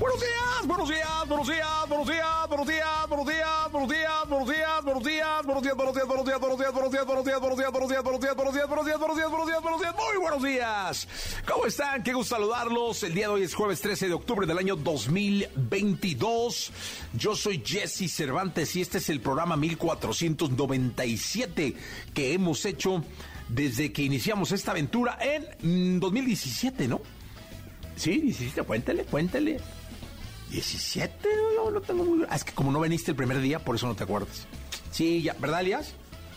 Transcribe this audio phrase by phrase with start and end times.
[0.00, 4.48] Buenos días, buenos días, buenos días, buenos días, buenos días, buenos días, buenos días, buenos
[4.48, 5.44] días, buenos días,
[6.06, 6.98] buenos días, buenos días, buenos días, buenos
[7.58, 8.98] días, buenos días, buenos días, buenos días,
[9.30, 11.06] buenos días, buenos días, muy buenos días.
[11.46, 12.02] ¿Cómo están?
[12.02, 13.02] Qué gusto saludarlos.
[13.02, 16.72] El día de hoy es jueves 13 de octubre del año 2022.
[17.12, 21.76] Yo soy Jesse Cervantes y este es el programa 1497
[22.14, 23.04] que hemos hecho
[23.50, 27.02] desde que iniciamos esta aventura en 2017, ¿no?
[27.96, 29.60] Sí, 17, cuéntale, cuéntale.
[30.50, 32.26] 17, no, no tengo muy...
[32.32, 34.46] Es que como no veniste el primer día, por eso no te acuerdas.
[34.90, 35.94] Sí, ya, ¿verdad, Elias?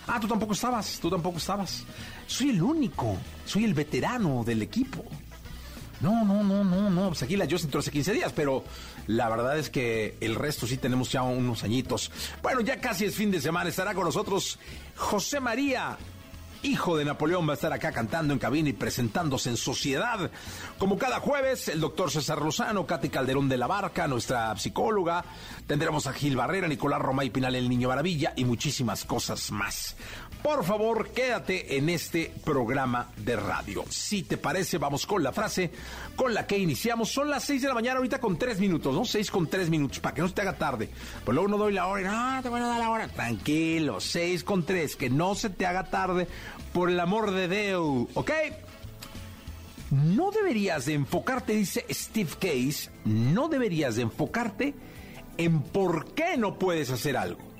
[0.07, 1.83] Ah, tú tampoco estabas, tú tampoco estabas.
[2.27, 5.03] Soy el único, soy el veterano del equipo.
[6.01, 7.07] No, no, no, no, no.
[7.07, 8.63] Pues aquí la yo entró hace 15 días, pero
[9.07, 12.11] la verdad es que el resto sí tenemos ya unos añitos.
[12.41, 13.69] Bueno, ya casi es fin de semana.
[13.69, 14.59] Estará con nosotros
[14.97, 15.97] José María
[16.63, 20.31] hijo de Napoleón, va a estar acá cantando en cabina y presentándose en sociedad.
[20.77, 25.23] Como cada jueves, el doctor César Lozano, Katy Calderón de la Barca, nuestra psicóloga.
[25.67, 29.95] Tendremos a Gil Barrera, Nicolás Roma y Pinal, el Niño Maravilla y muchísimas cosas más.
[30.43, 33.85] Por favor, quédate en este programa de radio.
[33.89, 35.71] Si te parece, vamos con la frase
[36.17, 37.09] con la que iniciamos.
[37.09, 39.05] Son las 6 de la mañana, ahorita con 3 minutos, ¿no?
[39.05, 40.89] 6 con 3 minutos, para que no se te haga tarde.
[41.23, 43.07] Pues luego no doy la hora y no, te voy a dar la hora.
[43.07, 46.27] Tranquilo, 6 con 3, que no se te haga tarde,
[46.73, 48.31] por el amor de Dios, ¿ok?
[49.91, 54.73] No deberías de enfocarte, dice Steve Case, no deberías de enfocarte
[55.37, 57.53] en por qué no puedes hacer algo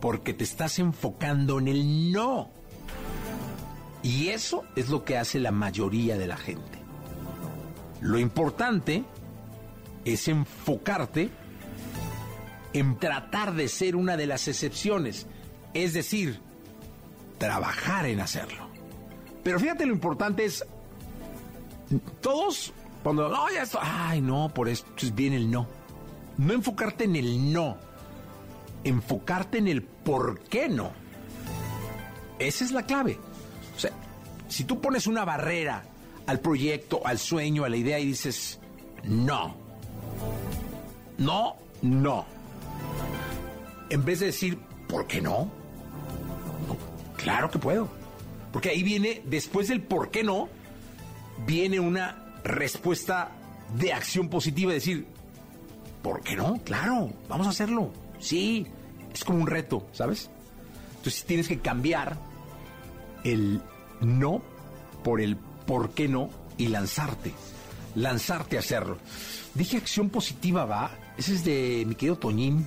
[0.00, 2.50] porque te estás enfocando en el no.
[4.02, 6.78] Y eso es lo que hace la mayoría de la gente.
[8.00, 9.04] Lo importante
[10.04, 11.30] es enfocarte
[12.72, 15.26] en tratar de ser una de las excepciones,
[15.74, 16.40] es decir,
[17.38, 18.68] trabajar en hacerlo.
[19.42, 20.64] Pero fíjate lo importante es,
[22.20, 22.72] todos,
[23.02, 25.66] cuando, no, esto, ay, no, por esto viene el no.
[26.36, 27.76] No enfocarte en el no,
[28.84, 30.92] enfocarte en el por qué no.
[32.38, 33.18] Esa es la clave.
[33.76, 33.90] O sea,
[34.48, 35.82] si tú pones una barrera
[36.26, 38.60] al proyecto, al sueño, a la idea y dices,
[39.04, 39.56] no,
[41.16, 42.26] no, no,
[43.90, 45.50] en vez de decir, ¿por qué no?
[47.18, 47.88] Claro que puedo.
[48.52, 50.48] Porque ahí viene, después del por qué no,
[51.46, 53.30] viene una respuesta
[53.76, 55.06] de acción positiva, decir,
[56.02, 56.58] ¿por qué no?
[56.64, 57.92] Claro, vamos a hacerlo.
[58.18, 58.66] Sí,
[59.12, 60.30] es como un reto, ¿sabes?
[60.96, 62.16] Entonces tienes que cambiar
[63.24, 63.60] el
[64.00, 64.42] no
[65.04, 67.32] por el por qué no y lanzarte.
[67.94, 68.98] Lanzarte a hacerlo.
[69.54, 70.90] Dije acción positiva, va.
[71.16, 72.66] Ese es de mi querido Toñín.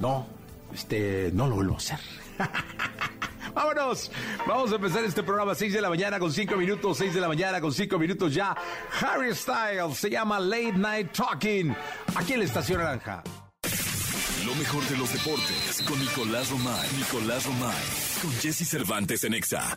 [0.00, 0.26] No,
[0.74, 2.00] este, no lo vuelvo a hacer.
[3.58, 4.08] Vámonos.
[4.46, 7.26] Vamos a empezar este programa 6 de la mañana con 5 minutos, 6 de la
[7.26, 8.56] mañana con 5 minutos ya.
[9.00, 11.74] Harry Styles se llama Late Night Talking.
[12.14, 13.24] Aquí en la Estación Naranja.
[14.46, 16.88] Lo mejor de los deportes con Nicolás Romay.
[16.98, 17.84] Nicolás Romay.
[18.22, 19.74] Con Jesse Cervantes en Exa.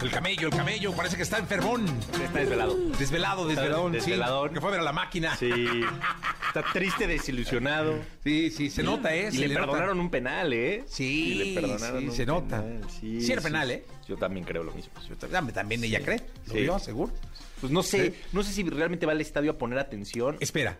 [0.00, 1.84] El camello, el camello, parece que está enfermón.
[2.22, 2.76] Está desvelado.
[2.96, 3.98] Desvelado, desveladón, sí.
[3.98, 4.54] desveladón.
[4.54, 5.34] Que fue a ver a la máquina.
[5.34, 5.50] Sí.
[6.54, 7.98] Está triste, desilusionado.
[8.22, 9.28] Sí, sí, se nota, ¿eh?
[9.32, 10.84] Y Se le perdonaron un penal, ¿eh?
[10.86, 12.62] Sí, Y le perdonaron sí, un se nota.
[12.62, 13.84] penal, Sí, Sí era penal, ¿eh?
[14.06, 14.92] Yo también creo lo mismo.
[15.08, 15.52] Yo también.
[15.52, 16.20] También, ella cree.
[16.46, 16.60] Lo Sí.
[16.60, 17.12] vio, seguro.
[17.60, 20.36] Pues no sé, no sé si realmente va al estadio a poner atención.
[20.38, 20.78] Espera.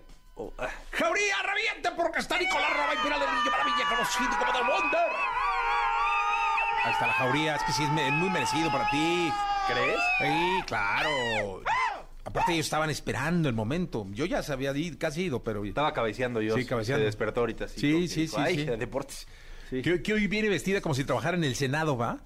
[0.59, 4.59] ah, ¡Jauría, reviente porque está Nicolás Roma y Pinar del Niño Maravilla, conocido como The
[4.61, 5.11] Wonder!
[6.85, 9.33] Ahí está la jauría, es que sí es muy merecido para ti.
[9.67, 9.99] ¿Crees?
[10.21, 11.63] Sí, claro.
[12.25, 14.07] Aparte ellos estaban esperando el momento.
[14.13, 15.65] Yo ya ido, casi ido, pero...
[15.65, 16.57] Estaba cabeceando yo.
[16.57, 17.01] Sí, cabeceando.
[17.03, 17.69] Se despertó ahorita.
[17.69, 18.65] Sí, sí, dijo, sí, Ay, sí.
[18.65, 19.27] deportes.
[19.71, 19.83] Sí.
[19.83, 22.21] Que, que hoy viene vestida como si trabajara en el Senado, ¿va?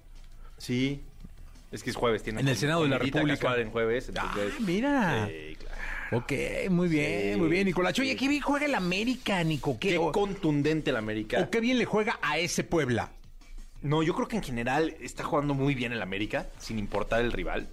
[0.56, 1.02] Sí.
[1.72, 2.22] Es que es jueves.
[2.22, 3.56] Tiene En el Senado de la República.
[3.58, 4.12] en jueves.
[4.16, 5.26] Ah, mira.
[5.28, 5.76] Sí, claro.
[6.10, 6.32] Ok,
[6.70, 7.38] muy bien, Sí.
[7.40, 8.00] muy bien, Nicolacho.
[8.02, 9.78] Oye, qué bien juega el América, Nico.
[9.78, 11.40] Qué, Qué o, contundente el América.
[11.42, 13.10] o qué bien le juega a ese Puebla.
[13.82, 17.30] No, yo creo que en general está jugando muy bien el América, sin importar el
[17.32, 17.68] rival.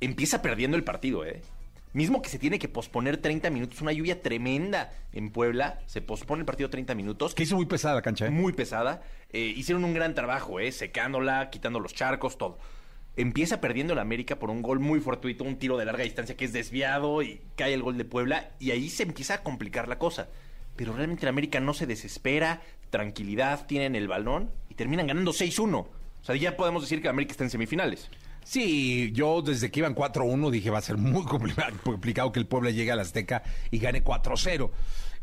[0.00, 1.42] Empieza perdiendo el partido, ¿eh?
[1.92, 6.40] Mismo que se tiene que posponer 30 minutos, una lluvia tremenda en Puebla, se pospone
[6.40, 8.30] el partido 30 minutos, Que hizo muy pesada la cancha, ¿eh?
[8.30, 9.02] muy pesada.
[9.30, 10.72] Eh, hicieron un gran trabajo, ¿eh?
[10.72, 12.58] secándola, quitando los charcos, todo.
[13.14, 16.46] Empieza perdiendo el América por un gol muy fortuito, un tiro de larga distancia que
[16.46, 19.98] es desviado y cae el gol de Puebla y ahí se empieza a complicar la
[19.98, 20.28] cosa.
[20.76, 25.74] Pero realmente el América no se desespera, tranquilidad, tienen el balón y terminan ganando 6-1.
[25.74, 28.08] O sea, ya podemos decir que el América está en semifinales.
[28.44, 31.24] Sí, yo desde que iban 4-1 dije va a ser muy
[31.84, 34.70] complicado, que el Puebla llegue al Azteca y gane 4-0.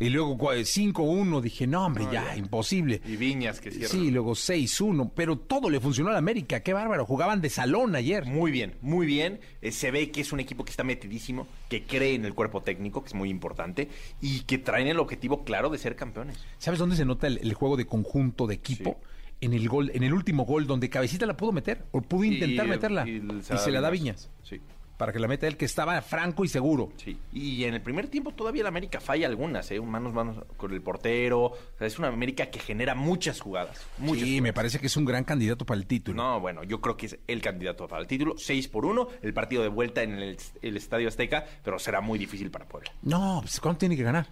[0.01, 3.01] Y luego cua- 5-1 dije, no, hombre, ya, imposible.
[3.06, 3.89] Y Viñas que cierra.
[3.89, 8.24] Sí, luego 6-1, pero todo le funcionó al América, qué bárbaro, jugaban de salón ayer.
[8.25, 9.42] Muy bien, muy bien.
[9.62, 12.62] Eh, se ve que es un equipo que está metidísimo, que cree en el cuerpo
[12.63, 13.89] técnico, que es muy importante,
[14.21, 16.38] y que traen el objetivo claro de ser campeones.
[16.60, 18.98] ¿Sabes dónde se nota el, el juego de conjunto de equipo?
[19.01, 19.07] Sí.
[19.41, 22.65] En el gol, en el último gol donde Cabecita la pudo meter, o pudo intentar
[22.65, 24.30] Y- meterla, y y, se la se la da Viñas.
[24.44, 24.59] Sí.
[24.97, 26.91] para que la meta él, que estaba franco y seguro.
[26.97, 29.80] Sí, y en el primer tiempo todavía el América falla algunas, ¿eh?
[29.80, 31.39] Manos, manos con el portero.
[31.44, 33.81] O sea, es una América que genera muchas jugadas.
[33.97, 34.56] Muchas sí, me jugadas.
[34.56, 36.21] parece que es un gran candidato para el título.
[36.21, 38.35] No, bueno, yo creo que es el candidato para el título.
[38.38, 42.19] 6 por 1, el partido de vuelta en el, el Estadio Azteca, pero será muy
[42.19, 42.92] difícil para Puebla.
[43.03, 44.27] No, pues ¿cuánto tiene que ganar?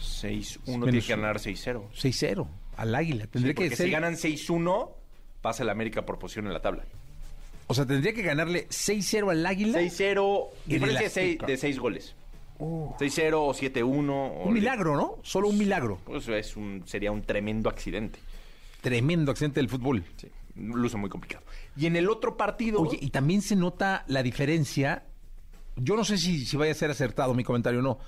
[0.00, 1.82] 6-1 Menos- tiene que ganar 6-0.
[1.94, 2.46] 6-0
[2.82, 3.26] al Águila.
[3.26, 4.90] Tendría Sí, que ser, si ganan 6-1,
[5.40, 6.84] pasa el América por posición en la tabla.
[7.68, 9.78] o sea, tendría que ganarle 6-0 al Águila.
[9.80, 11.46] 6-0, En el diferencia de seis- Azteca.
[11.46, 12.14] de 6 goles.
[12.58, 12.94] Oh.
[12.98, 14.10] 6-0 o 7-1.
[14.12, 15.16] o- Un milagro, ¿no?
[15.22, 15.98] Solo un milagro.
[16.04, 18.18] Pues es un, sería un tremendo accidente.
[18.82, 20.04] Tremendo accidente del fútbol.
[20.16, 21.44] Sí, luce muy complicado.
[21.76, 22.80] Y en el otro partido.
[22.80, 25.04] Oye, y también se nota la diferencia.
[25.76, 27.98] Yo no sé si, si vaya a ser acertado mi comentario o no,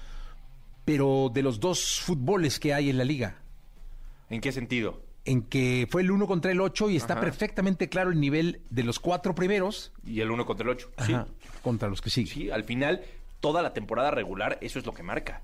[0.84, 3.38] pero de los dos fútboles que hay en la liga,
[4.34, 5.00] ¿En qué sentido?
[5.26, 7.22] en que fue el uno contra el 8 y está Ajá.
[7.22, 10.90] perfectamente claro el nivel de los cuatro primeros Y el 1 contra el 8.
[11.06, 11.14] Sí.
[11.62, 12.34] contra los que siguen.
[12.34, 13.00] Sí, al final,
[13.40, 15.40] toda la temporada regular, eso es lo que marca.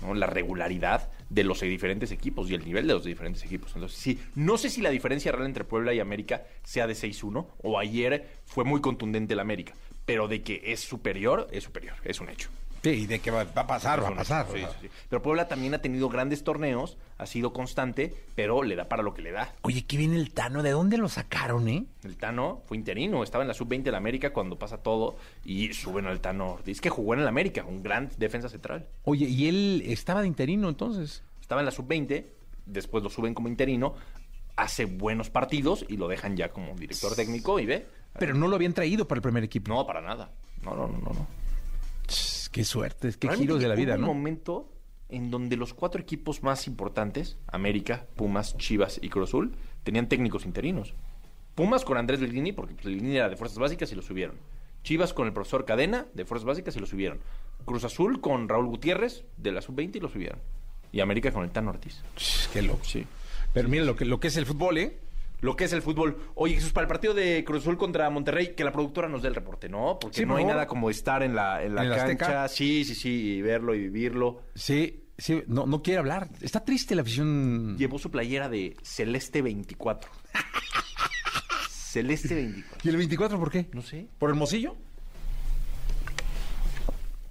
[0.00, 0.14] ¿no?
[0.14, 3.72] La regularidad de los diferentes equipos y el nivel de los diferentes equipos.
[3.74, 7.46] Entonces, sí, no sé si la diferencia real entre Puebla y América sea de 6-1
[7.62, 9.74] o ayer fue muy contundente el América,
[10.06, 12.48] pero de que es superior, es superior, es un hecho.
[12.82, 14.46] Sí, y de que va, va a pasar, va a pasar.
[14.52, 14.88] sí, sí.
[15.08, 19.14] Pero Puebla también ha tenido grandes torneos, ha sido constante, pero le da para lo
[19.14, 19.52] que le da.
[19.62, 20.62] Oye, ¿qué viene el Tano?
[20.62, 21.86] ¿De dónde lo sacaron, eh?
[22.04, 25.72] El Tano fue interino, estaba en la sub-20 de la América cuando pasa todo y
[25.72, 28.86] suben al Tano Ortiz, que jugó en el América, un gran defensa central.
[29.04, 31.22] Oye, y él estaba de interino entonces.
[31.40, 32.26] Estaba en la sub-20,
[32.66, 33.94] después lo suben como interino,
[34.56, 37.86] hace buenos partidos y lo dejan ya como director técnico y ve.
[38.18, 39.72] Pero no lo habían traído para el primer equipo.
[39.72, 40.30] No, para nada.
[40.62, 41.12] No, no, no, no.
[41.12, 41.26] no.
[42.50, 44.06] Qué suerte, qué giros de la hubo vida, un ¿no?
[44.08, 44.72] momento
[45.08, 50.44] en donde los cuatro equipos más importantes, América, Pumas, Chivas y Cruz Azul, tenían técnicos
[50.44, 50.94] interinos.
[51.54, 54.36] Pumas con Andrés Lilini, porque pues, Lilini era de Fuerzas Básicas y lo subieron.
[54.84, 57.18] Chivas con el profesor Cadena, de Fuerzas Básicas y lo subieron.
[57.64, 60.38] Cruz Azul con Raúl Gutiérrez, de la Sub-20 y lo subieron.
[60.92, 62.02] Y América con el Tano Ortiz.
[62.52, 62.84] Qué loco.
[62.84, 63.04] Sí.
[63.52, 64.98] Pero mira lo que, lo que es el fútbol, ¿eh?
[65.40, 66.32] Lo que es el fútbol.
[66.34, 69.28] Oye, Jesús, para el partido de Cruz Azul contra Monterrey, que la productora nos dé
[69.28, 69.98] el reporte, ¿no?
[70.00, 72.48] Porque Sí, no hay nada como estar en la, en la ¿En cancha.
[72.48, 74.42] Sí, sí, sí, y verlo y vivirlo.
[74.56, 76.28] Sí, sí, no, no quiere hablar.
[76.40, 77.76] Está triste la afición.
[77.78, 80.10] Llevó su playera de Celeste 24.
[81.70, 82.80] Celeste 24.
[82.84, 83.68] ¿Y el 24 por qué?
[83.72, 84.08] No sé.
[84.18, 84.74] ¿Por Hermosillo?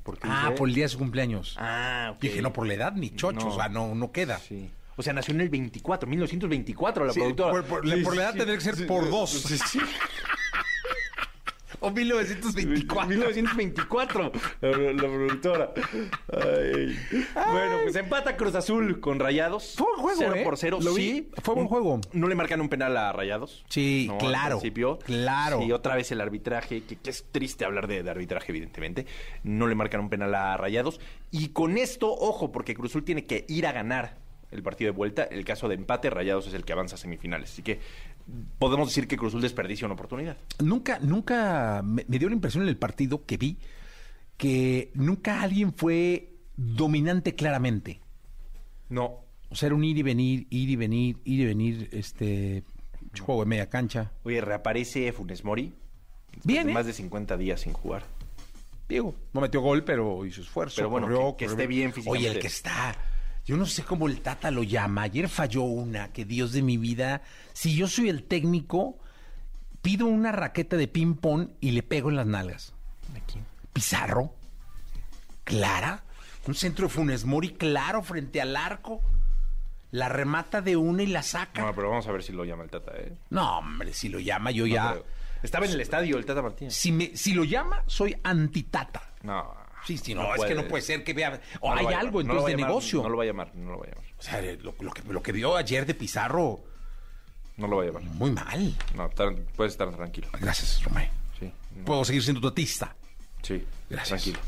[0.04, 0.58] ¿Por qué Ah, dice?
[0.58, 1.56] por el día de su cumpleaños.
[1.60, 2.22] Ah, ok.
[2.22, 3.54] Dije, no, por la edad ni chocho, No.
[3.54, 4.40] o sea, no, no queda.
[4.40, 4.70] Sí.
[4.98, 7.52] O sea, nació en el 24, 1924 la Sí, productora.
[7.52, 9.46] por, por- Sí, por la edad sí, tendría que ser por dos.
[11.80, 13.08] O 1924.
[13.08, 15.74] 1924, la, la productora.
[16.34, 16.98] Ay.
[17.36, 19.76] Bueno, pues empata Cruz Azul con Rayados.
[19.78, 20.44] Fue buen juego, 0 ¿eh?
[20.44, 20.80] por 0.
[20.82, 21.04] Lo vi.
[21.04, 21.30] sí.
[21.44, 22.02] Fue buen Un- juego.
[22.14, 23.64] No le marcan un penal a Rayados.
[23.70, 24.98] Sí, al claro, principio.
[25.06, 25.60] claro.
[25.62, 29.06] Sí, otra vez el arbitraje, que, que es triste hablar de, de arbitraje, evidentemente.
[29.44, 31.00] No le marcan un penal a Rayados.
[31.30, 34.18] Y con esto, ojo, porque Cruz Azul tiene que ir a ganar
[34.52, 35.24] el partido de vuelta.
[35.24, 37.52] El caso de empate, Rayados es el que avanza a semifinales.
[37.52, 37.80] Así que
[38.60, 40.38] podemos decir que Cruz Azul desperdicia una oportunidad.
[40.64, 43.58] Nunca, nunca me, me dio la impresión en el partido que vi
[44.38, 48.00] que nunca alguien fue dominante claramente.
[48.90, 52.64] No, O sea, era un ir y venir, ir y venir, ir y venir, este
[53.20, 54.12] juego de media cancha.
[54.24, 55.74] Oye, reaparece Funes Mori.
[56.44, 56.74] Bien, de.
[56.74, 58.04] Más de 50 días sin jugar.
[58.88, 60.76] Digo, no metió gol, pero hizo esfuerzo.
[60.78, 61.64] Pero bueno, corrió, que- que corrió.
[61.64, 62.30] esté bien Oye, físicamente.
[62.30, 62.96] el que está.
[63.48, 65.04] Yo no sé cómo el Tata lo llama.
[65.04, 67.22] Ayer falló una, que Dios de mi vida.
[67.54, 69.00] Si yo soy el técnico,
[69.82, 72.74] pido una raqueta de ping-pong y le pego en las nalgas.
[73.72, 74.34] Pizarro.
[75.46, 76.04] Clara.
[76.46, 79.02] Un centro de Funes Mori claro frente al arco.
[79.92, 81.62] La remata de una y la saca.
[81.62, 83.14] No, pero vamos a ver si lo llama el Tata, ¿eh?
[83.30, 84.98] No, hombre, si lo llama, yo No ya.
[85.42, 86.74] Estaba en el estadio el Tata Martínez.
[86.74, 89.14] Si, me, si lo llama, soy antitata.
[89.24, 89.67] No.
[89.86, 90.50] Sí, sí, no, No es puede.
[90.50, 91.40] que no puede ser que vea.
[91.62, 93.04] O No hay algo entonces de llamar, negocio.
[93.04, 94.04] No lo va a llamar, no lo va a llamar.
[94.18, 96.60] O sea, lo, lo que, lo que vio ayer de Pizarro,
[97.58, 98.02] No lo va a llamar.
[98.04, 98.76] muy mal.
[98.96, 99.10] No,
[99.56, 100.28] puedes estar tranquilo.
[100.40, 101.10] Gracias, Romay.
[101.40, 101.86] Sí, no.
[101.86, 102.96] Puedo seguir siendo tu artista.
[103.42, 103.64] sí.
[103.90, 104.24] Gracias.
[104.24, 104.40] Tranquilo.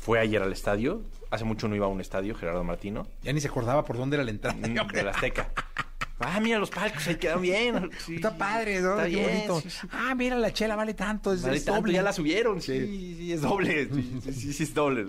[0.00, 1.02] Fue ayer al estadio.
[1.30, 3.06] Hace mucho no iba a un estadio, Gerardo Martino.
[3.22, 4.56] Ya ni se acordaba por dónde era la entrada.
[4.56, 4.86] Mm, creo.
[5.04, 5.50] del Azteca.
[6.20, 7.90] Ah, mira los palcos, ahí quedan bien.
[8.04, 8.92] Sí, Está padre, ¿no?
[8.92, 9.60] Está Qué bien, bonito.
[9.60, 9.86] sí, sí.
[9.92, 11.92] Ah, mira, la chela vale tanto, es, Vale es tanto, doble.
[11.94, 13.88] ya la subieron, sí, sí, es doble.
[13.92, 15.06] Sí, sí, sí, sí, es doble.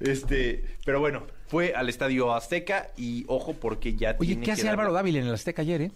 [0.00, 4.52] Este, pero bueno, fue al estadio Azteca y ojo porque ya Oye, tiene ¿qué que
[4.52, 5.92] hace Álvaro Dávila en el Azteca ayer, eh?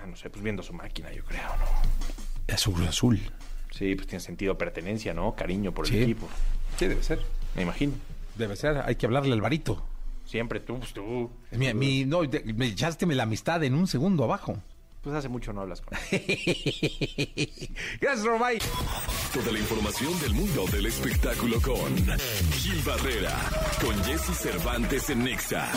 [0.00, 2.54] Ah, no sé, pues viendo su máquina, yo creo, ¿no?
[2.54, 3.20] Azul, azul.
[3.70, 5.34] Sí, pues tiene sentido de pertenencia, ¿no?
[5.36, 6.02] Cariño por el Sí.
[6.02, 6.28] equipo.
[6.78, 7.20] Sí, debe ser.
[7.54, 7.92] Me imagino.
[8.36, 9.84] Debe ser, hay que hablarle al varito.
[10.30, 11.28] Siempre tú, pues tú.
[11.50, 12.20] Mi, mi- no,
[12.54, 14.62] me echaste la amistad en un segundo abajo.
[15.02, 16.20] Pues hace mucho no hablas con él.
[18.00, 18.58] Gracias, Romay.
[19.32, 21.96] Toda la información del mundo del espectáculo con
[22.52, 23.34] Gil Barrera,
[23.80, 25.68] con Jesse Cervantes en Nexa.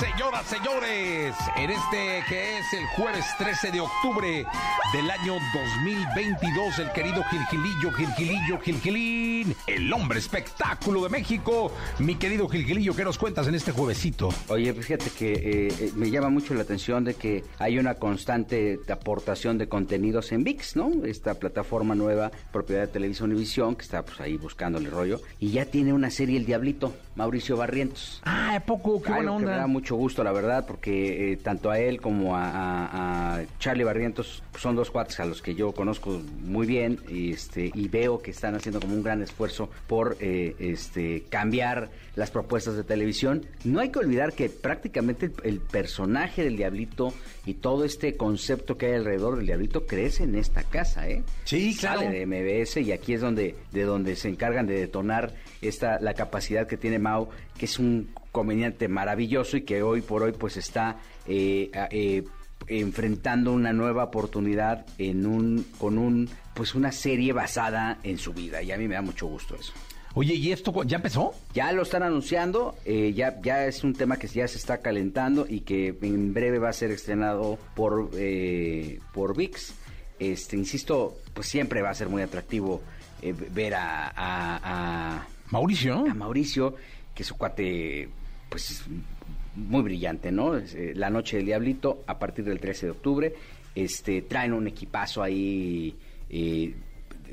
[0.00, 4.44] Señoras, señores, en este que es el jueves 13 de octubre
[4.92, 5.34] del año
[5.84, 11.72] 2022, el querido Gilgilillo, Gilgilillo, Gilgilín, el hombre espectáculo de México.
[12.00, 14.30] Mi querido Gilgilillo, ¿qué nos cuentas en este juevesito?
[14.48, 18.47] Oye, fíjate que eh, eh, me llama mucho la atención de que hay una constante
[18.88, 20.90] aportación de contenidos en VIX, ¿no?
[21.04, 25.50] Esta plataforma nueva, propiedad de Televisión Univisión, que está pues ahí buscando el rollo, y
[25.50, 28.20] ya tiene una serie El Diablito, Mauricio Barrientos.
[28.24, 29.02] Ah, ¿a poco?
[29.02, 29.66] Qué buena Algo que me da onda.
[29.66, 34.42] mucho gusto, la verdad, porque eh, tanto a él como a, a- a Charlie Barrientos
[34.50, 38.20] pues, son dos cuates a los que yo conozco muy bien y, este, y veo
[38.20, 43.46] que están haciendo como un gran esfuerzo por eh, este, cambiar las propuestas de televisión.
[43.64, 47.14] No hay que olvidar que prácticamente el, el personaje del Diablito
[47.46, 51.22] y todo este concepto que hay alrededor del Diablito crece en esta casa, ¿eh?
[51.44, 52.00] Sí, claro.
[52.00, 55.32] Sale de MBS y aquí es donde de donde se encargan de detonar
[55.62, 60.24] esta la capacidad que tiene Mao, que es un comediante maravilloso y que hoy por
[60.24, 62.24] hoy pues está eh, eh,
[62.66, 68.60] enfrentando una nueva oportunidad en un con un pues una serie basada en su vida
[68.60, 69.72] y a mí me da mucho gusto eso.
[70.20, 71.32] Oye, ¿y esto ya empezó?
[71.54, 75.46] Ya lo están anunciando, eh, ya, ya es un tema que ya se está calentando
[75.48, 79.74] y que en breve va a ser estrenado por, eh, por VIX.
[80.18, 82.82] Este, insisto, pues siempre va a ser muy atractivo
[83.22, 84.58] eh, ver a, a-
[85.18, 85.98] a- Mauricio.
[86.10, 86.74] a Mauricio,
[87.14, 88.08] que es su cuate,
[88.48, 88.82] pues es
[89.54, 90.56] muy brillante, ¿no?
[90.58, 93.34] Eh, La Noche del Diablito, a partir del 13 de octubre,
[93.76, 95.94] este, traen un equipazo ahí
[96.28, 96.74] eh,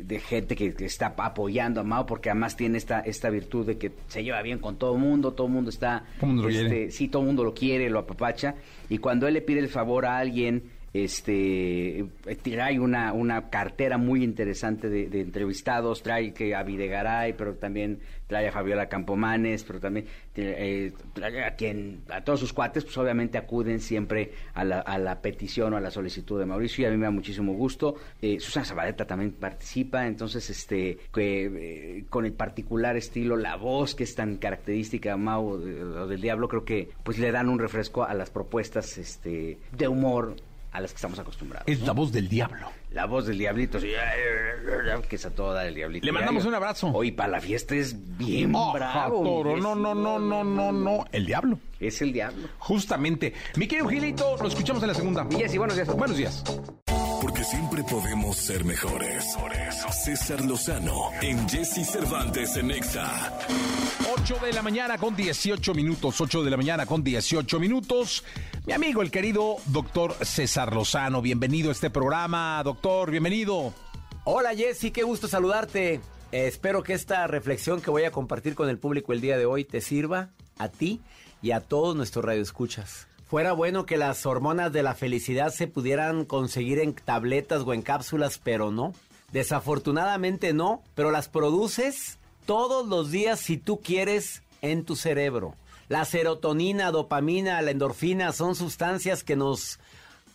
[0.03, 3.77] de gente que, que está apoyando a Mao, porque además tiene esta, esta virtud de
[3.77, 6.03] que se lleva bien con todo el mundo, todo el mundo está...
[6.19, 6.91] Todo mundo lo este, quiere.
[6.91, 8.55] sí, todo el mundo lo quiere, lo apapacha,
[8.89, 10.63] y cuando él le pide el favor a alguien,
[11.03, 17.55] este eh, trae una, una cartera muy interesante de, entrevistados, trae que a Videgaray, pero
[17.55, 22.83] también trae a Fabiola Campomanes, pero también eh, trae a quien, a todos sus cuates,
[22.83, 26.83] pues obviamente acuden siempre a la, a la petición o a la solicitud de Mauricio
[26.83, 27.95] y a mí me da muchísimo gusto.
[28.21, 33.95] Eh, Susana Zabaleta también participa, entonces este que, eh, con el particular estilo, la voz
[33.95, 37.49] que es tan característica de Mau eh, o del Diablo, creo que pues le dan
[37.49, 40.35] un refresco a las propuestas este de humor
[40.75, 41.67] a las que estamos acostumbrados.
[41.67, 41.87] Es ¿no?
[41.87, 42.69] la voz del diablo.
[42.91, 43.91] La voz del diablito, sí,
[45.09, 46.05] que es a todo dar el diablito.
[46.05, 46.91] Le mandamos un abrazo.
[46.93, 49.23] Hoy para la fiesta es bien Ajá, bravo.
[49.23, 49.57] toro.
[49.57, 51.05] No, no, no, no, no, no.
[51.11, 51.59] El diablo.
[51.79, 52.47] Es el diablo.
[52.59, 53.33] Justamente.
[53.55, 55.25] Mi querido Gilito, lo escuchamos en la segunda.
[55.29, 55.87] Y Jessy, buenos días.
[55.95, 56.43] Buenos días.
[57.49, 59.37] Siempre podemos ser mejores.
[60.03, 63.31] César Lozano en Jesse Cervantes en Nexa.
[64.19, 68.23] 8 de la mañana con 18 minutos, 8 de la mañana con 18 minutos.
[68.65, 73.73] Mi amigo, el querido doctor César Lozano, bienvenido a este programa, doctor, bienvenido.
[74.23, 76.01] Hola Jessy, qué gusto saludarte.
[76.31, 79.45] Eh, espero que esta reflexión que voy a compartir con el público el día de
[79.45, 80.99] hoy te sirva a ti
[81.43, 83.07] y a todos nuestros radioescuchas.
[83.27, 87.81] Fuera bueno que las hormonas de la felicidad se pudieran conseguir en tabletas o en
[87.81, 88.93] cápsulas, pero no.
[89.31, 95.55] Desafortunadamente no, pero las produces todos los días si tú quieres en tu cerebro.
[95.87, 99.79] La serotonina, dopamina, la endorfina son sustancias que nos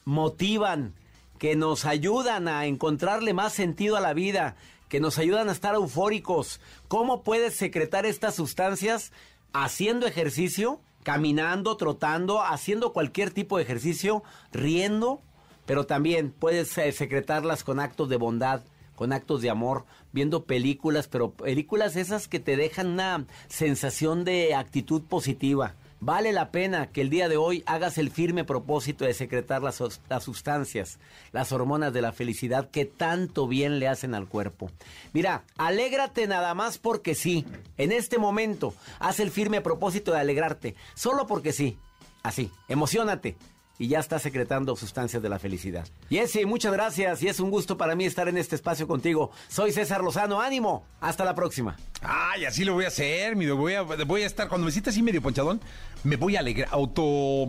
[0.05, 0.95] motivan,
[1.39, 4.57] que nos ayudan a encontrarle más sentido a la vida,
[4.89, 6.61] que nos ayudan a estar eufóricos.
[6.89, 9.13] ¿Cómo puedes secretar estas sustancias?
[9.53, 15.21] Haciendo ejercicio, caminando, trotando, haciendo cualquier tipo de ejercicio, riendo,
[15.67, 18.63] pero también puedes eh, secretarlas con actos de bondad,
[18.95, 24.55] con actos de amor, viendo películas, pero películas esas que te dejan una sensación de
[24.55, 25.75] actitud positiva.
[26.03, 29.75] Vale la pena que el día de hoy hagas el firme propósito de secretar las,
[29.77, 30.99] sus- las sustancias,
[31.33, 34.71] las hormonas de la felicidad que tanto bien le hacen al cuerpo.
[35.13, 37.45] Mira, alégrate nada más porque sí.
[37.77, 41.77] En este momento, haz el firme propósito de alegrarte, solo porque sí.
[42.23, 43.37] Así, emocionate.
[43.81, 45.89] Y ya estás secretando sustancias de la felicidad.
[46.11, 49.31] Jesse, muchas gracias y es un gusto para mí estar en este espacio contigo.
[49.49, 50.85] Soy César Lozano, ánimo.
[51.01, 51.79] Hasta la próxima.
[52.03, 54.91] Ay, así lo voy a hacer, mi, voy a, voy a estar, cuando me sienta
[54.91, 55.63] así medio ponchadón,
[56.05, 57.49] me voy a alegrar, auto,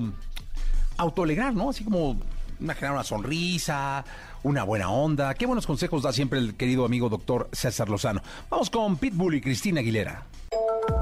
[0.96, 1.72] autoalegrar, ¿no?
[1.72, 2.18] Así como
[2.62, 4.06] una, generar una sonrisa,
[4.44, 5.34] una buena onda.
[5.34, 8.22] Qué buenos consejos da siempre el querido amigo doctor César Lozano.
[8.50, 10.28] Vamos con Pitbull y Cristina Aguilera.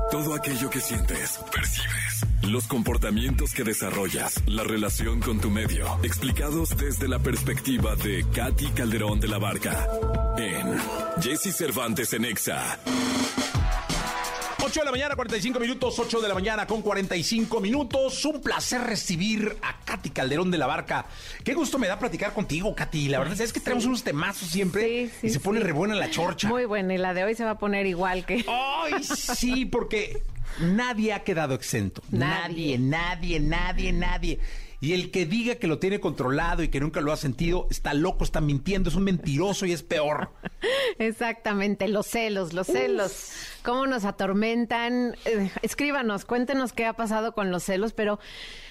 [0.09, 6.75] Todo aquello que sientes, percibes, los comportamientos que desarrollas, la relación con tu medio, explicados
[6.77, 9.88] desde la perspectiva de Katy Calderón de la Barca
[10.38, 10.77] en
[11.22, 12.79] Jesse Cervantes en Exa.
[14.62, 18.24] 8 de la mañana, 45 minutos, 8 de la mañana con 45 minutos.
[18.25, 21.08] Un placer recibir a Katy Calderón de la Barca.
[21.43, 23.08] Qué gusto me da platicar contigo, Katy.
[23.08, 25.96] La verdad es que traemos unos temazos siempre Sí, sí, y se pone re buena
[25.96, 26.48] la chorcha.
[26.48, 28.46] Muy buena, y la de hoy se va a poner igual que...
[28.48, 30.22] Ay, sí, porque
[30.60, 32.01] nadie ha quedado exento.
[32.12, 32.77] Nadie.
[32.77, 34.39] nadie, nadie, nadie.
[34.82, 37.94] Y el que diga que lo tiene controlado y que nunca lo ha sentido, está
[37.94, 40.32] loco, está mintiendo, es un mentiroso y es peor.
[41.00, 45.18] Exactamente, los celos, los celos, cómo nos atormentan.
[45.25, 48.20] Eh, escríbanos, cuéntenos qué ha pasado con los celos, pero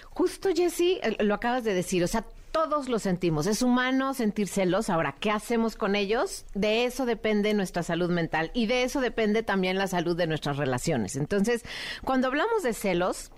[0.04, 2.24] justo Jessy, eh, lo acabas de decir, o sea,
[2.58, 6.44] todos lo sentimos, es humano sentir celos, ahora, ¿qué hacemos con ellos?
[6.54, 10.56] De eso depende nuestra salud mental y de eso depende también la salud de nuestras
[10.56, 11.14] relaciones.
[11.14, 11.64] Entonces,
[12.02, 13.30] cuando hablamos de celos,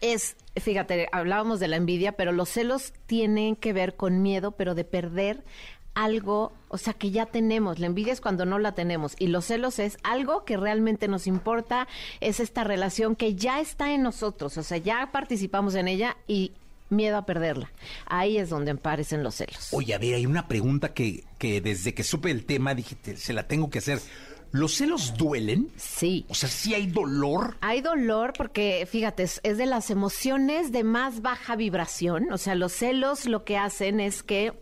[0.00, 4.74] es, fíjate, hablábamos de la envidia, pero los celos tienen que ver con miedo, pero
[4.74, 5.44] de perder
[5.94, 7.78] algo, o sea, que ya tenemos.
[7.78, 11.28] La envidia es cuando no la tenemos y los celos es algo que realmente nos
[11.28, 11.86] importa,
[12.20, 16.54] es esta relación que ya está en nosotros, o sea, ya participamos en ella y
[16.90, 17.70] miedo a perderla.
[18.06, 19.68] Ahí es donde aparecen los celos.
[19.72, 23.16] Oye, a ver, hay una pregunta que, que desde que supe el tema dije, te-
[23.16, 24.00] se la tengo que hacer.
[24.52, 25.70] ¿Los celos duelen?
[25.76, 26.26] Sí.
[26.28, 27.56] O sea, ¿sí hay dolor?
[27.60, 32.30] Hay dolor porque, fíjate, es, es de las emociones de más baja vibración.
[32.32, 34.52] O sea, los celos lo que hacen es que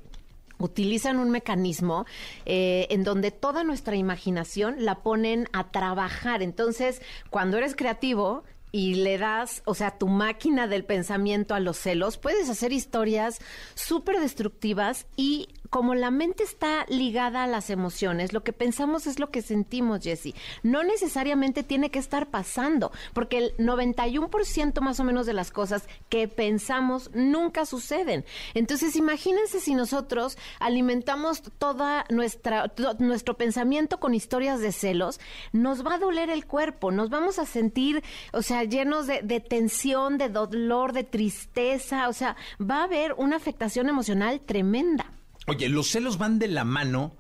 [0.59, 2.07] utilizan un mecanismo
[2.47, 6.41] eh, en donde toda nuestra imaginación la ponen a trabajar.
[6.43, 11.77] Entonces, cuando eres creativo y le das, o sea, tu máquina del pensamiento a los
[11.77, 13.39] celos, puedes hacer historias
[13.75, 19.19] súper destructivas y como la mente está ligada a las emociones, lo que pensamos es
[19.19, 20.35] lo que sentimos, Jesse.
[20.63, 25.89] No necesariamente tiene que estar pasando, porque el 91% más o menos de las cosas
[26.11, 28.27] que pensamos nunca suceden.
[28.53, 35.21] Entonces, imagínense si nosotros alimentamos toda nuestra nuestro pensamiento con historias de celos,
[35.53, 38.05] nos va a doler el cuerpo, nos vamos a sentir,
[38.35, 43.15] o sea, llenos de, de tensión, de dolor, de tristeza, o sea, va a haber
[43.15, 45.07] una afectación emocional tremenda.
[45.47, 47.15] Oye, los celos van de la mano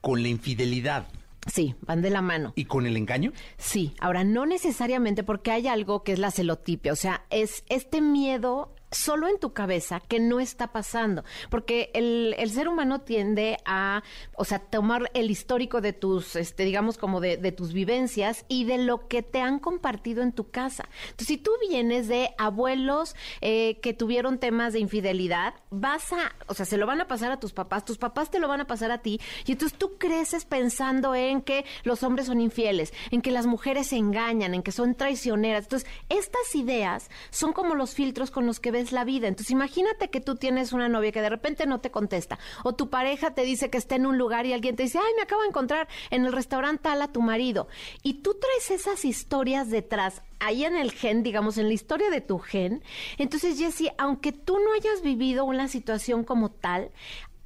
[0.00, 1.08] con la infidelidad
[1.46, 2.52] Sí, van de la mano.
[2.56, 3.32] y con el engaño.
[3.56, 8.00] Sí, ahora no necesariamente porque hay algo que es la celotipia, o sea, es este
[8.02, 13.58] miedo solo en tu cabeza que no está pasando, porque el, el ser humano tiende
[13.64, 14.02] a,
[14.34, 18.64] o sea, tomar el histórico de tus, este, digamos como de, de tus vivencias y
[18.64, 20.88] de lo que te han compartido en tu casa.
[21.02, 26.54] Entonces, si tú vienes de abuelos eh, que tuvieron temas de infidelidad, vas a, o
[26.54, 28.66] sea, se lo van a pasar a tus papás, tus papás te lo van a
[28.66, 33.22] pasar a ti, y entonces tú creces pensando en que los hombres son infieles, en
[33.22, 35.64] que las mujeres se engañan, en que son traicioneras.
[35.64, 39.28] Entonces, estas ideas son como los filtros con los que ves la vida.
[39.28, 42.88] Entonces, imagínate que tú tienes una novia que de repente no te contesta, o tu
[42.88, 45.42] pareja te dice que está en un lugar y alguien te dice, ay, me acabo
[45.42, 47.68] de encontrar en el restaurante tal a tu marido.
[48.02, 52.20] Y tú traes esas historias detrás ahí en el gen, digamos, en la historia de
[52.20, 52.82] tu gen.
[53.16, 56.90] Entonces, Jesse, aunque tú no hayas vivido una situación como tal,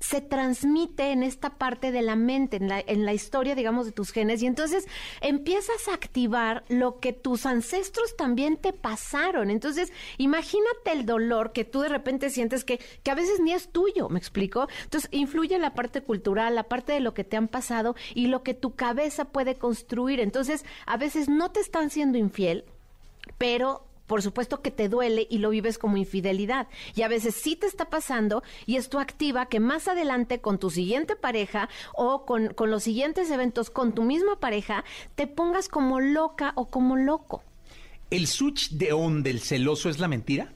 [0.03, 3.93] se transmite en esta parte de la mente, en la, en la historia, digamos, de
[3.93, 4.88] tus genes, y entonces
[5.21, 9.49] empiezas a activar lo que tus ancestros también te pasaron.
[9.49, 13.69] Entonces, imagínate el dolor que tú de repente sientes que, que a veces ni es
[13.69, 14.67] tuyo, ¿me explico?
[14.83, 18.43] Entonces, influye la parte cultural, la parte de lo que te han pasado y lo
[18.43, 20.19] que tu cabeza puede construir.
[20.19, 22.65] Entonces, a veces no te están siendo infiel,
[23.38, 26.68] pero por supuesto que te duele y lo vives como infidelidad.
[26.94, 30.68] Y a veces sí te está pasando y esto activa que más adelante con tu
[30.68, 35.98] siguiente pareja o con, con los siguientes eventos con tu misma pareja te pongas como
[35.98, 37.42] loca o como loco.
[38.11, 40.53] ¿El switch de on del celoso es la mentira?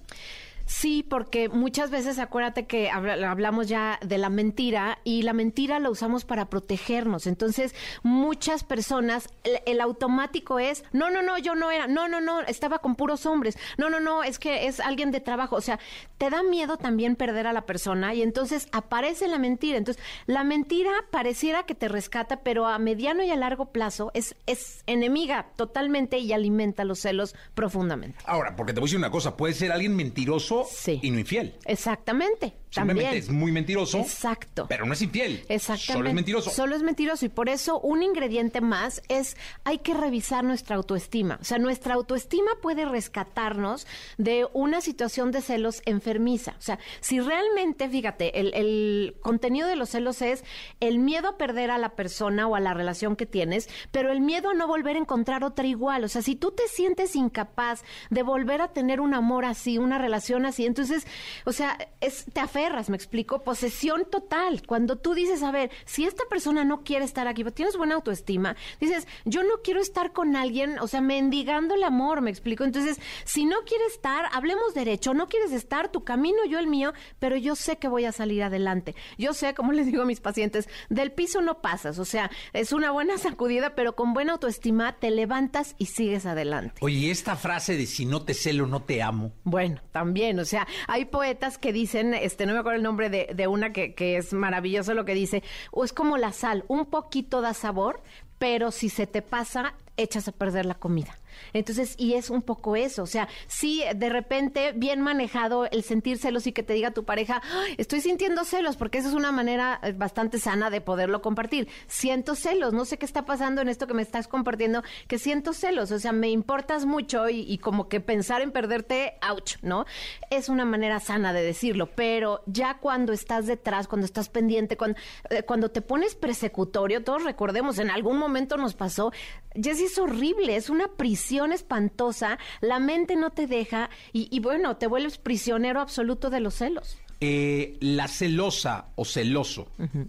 [0.66, 5.78] Sí, porque muchas veces acuérdate que habla- hablamos ya de la mentira y la mentira
[5.78, 7.28] la usamos para protegernos.
[7.28, 12.20] Entonces, muchas personas, el, el automático es, no, no, no, yo no era, no, no,
[12.20, 15.54] no, estaba con puros hombres, no, no, no, es que es alguien de trabajo.
[15.54, 15.78] O sea,
[16.18, 19.78] te da miedo también perder a la persona y entonces aparece la mentira.
[19.78, 24.34] Entonces, la mentira pareciera que te rescata, pero a mediano y a largo plazo es,
[24.46, 28.18] es enemiga totalmente y alimenta los celos profundamente.
[28.24, 31.00] Ahora, porque te voy a decir una cosa, puede ser alguien mentiroso Sí.
[31.02, 31.54] y no infiel.
[31.64, 32.54] Exactamente.
[32.70, 33.22] Simplemente También.
[33.24, 33.98] es muy mentiroso.
[33.98, 34.66] Exacto.
[34.68, 35.44] Pero no es infiel.
[35.48, 35.92] Exactamente.
[35.92, 36.50] Solo es mentiroso.
[36.50, 37.24] Solo es mentiroso.
[37.24, 41.38] Y por eso un ingrediente más es hay que revisar nuestra autoestima.
[41.40, 43.86] O sea, nuestra autoestima puede rescatarnos
[44.18, 46.54] de una situación de celos enfermiza.
[46.58, 50.44] O sea, si realmente, fíjate, el, el contenido de los celos es
[50.80, 54.20] el miedo a perder a la persona o a la relación que tienes, pero el
[54.20, 56.04] miedo a no volver a encontrar otra igual.
[56.04, 59.98] O sea, si tú te sientes incapaz de volver a tener un amor así, una
[59.98, 61.06] relación así, entonces,
[61.44, 64.62] o sea, es, te aferras, me explico, posesión total.
[64.66, 67.96] Cuando tú dices, a ver, si esta persona no quiere estar aquí, pero tienes buena
[67.96, 72.64] autoestima, dices, yo no quiero estar con alguien, o sea, mendigando el amor, me explico.
[72.64, 76.94] Entonces, si no quieres estar, hablemos derecho, no quieres estar, tu camino, yo el mío,
[77.18, 78.94] pero yo sé que voy a salir adelante.
[79.18, 82.72] Yo sé, como les digo a mis pacientes, del piso no pasas, o sea, es
[82.72, 86.80] una buena sacudida, pero con buena autoestima te levantas y sigues adelante.
[86.80, 89.32] Oye, ¿y esta frase de si no te celo, no te amo.
[89.44, 93.30] Bueno, también, o sea, hay poetas que dicen, este, no me acuerdo el nombre de,
[93.34, 96.86] de una que, que es maravilloso lo que dice, o es como la sal, un
[96.86, 98.02] poquito da sabor,
[98.38, 101.16] pero si se te pasa, echas a perder la comida.
[101.52, 106.18] Entonces, y es un poco eso, o sea, si de repente bien manejado el sentir
[106.18, 109.32] celos y que te diga tu pareja, "Ay, estoy sintiendo celos, porque esa es una
[109.32, 111.68] manera eh, bastante sana de poderlo compartir.
[111.86, 115.52] Siento celos, no sé qué está pasando en esto que me estás compartiendo, que siento
[115.52, 119.84] celos, o sea, me importas mucho y, y como que pensar en perderte, ouch, ¿no?
[120.30, 124.98] Es una manera sana de decirlo, pero ya cuando estás detrás, cuando estás pendiente, cuando,
[125.30, 129.12] eh, cuando te pones persecutorio, todos recordemos, en algún momento nos pasó,
[129.54, 134.76] Jessy es horrible, es una prisión espantosa, la mente no te deja y, y bueno,
[134.76, 136.98] te vuelves prisionero absoluto de los celos.
[137.18, 139.68] Eh, la celosa o celoso,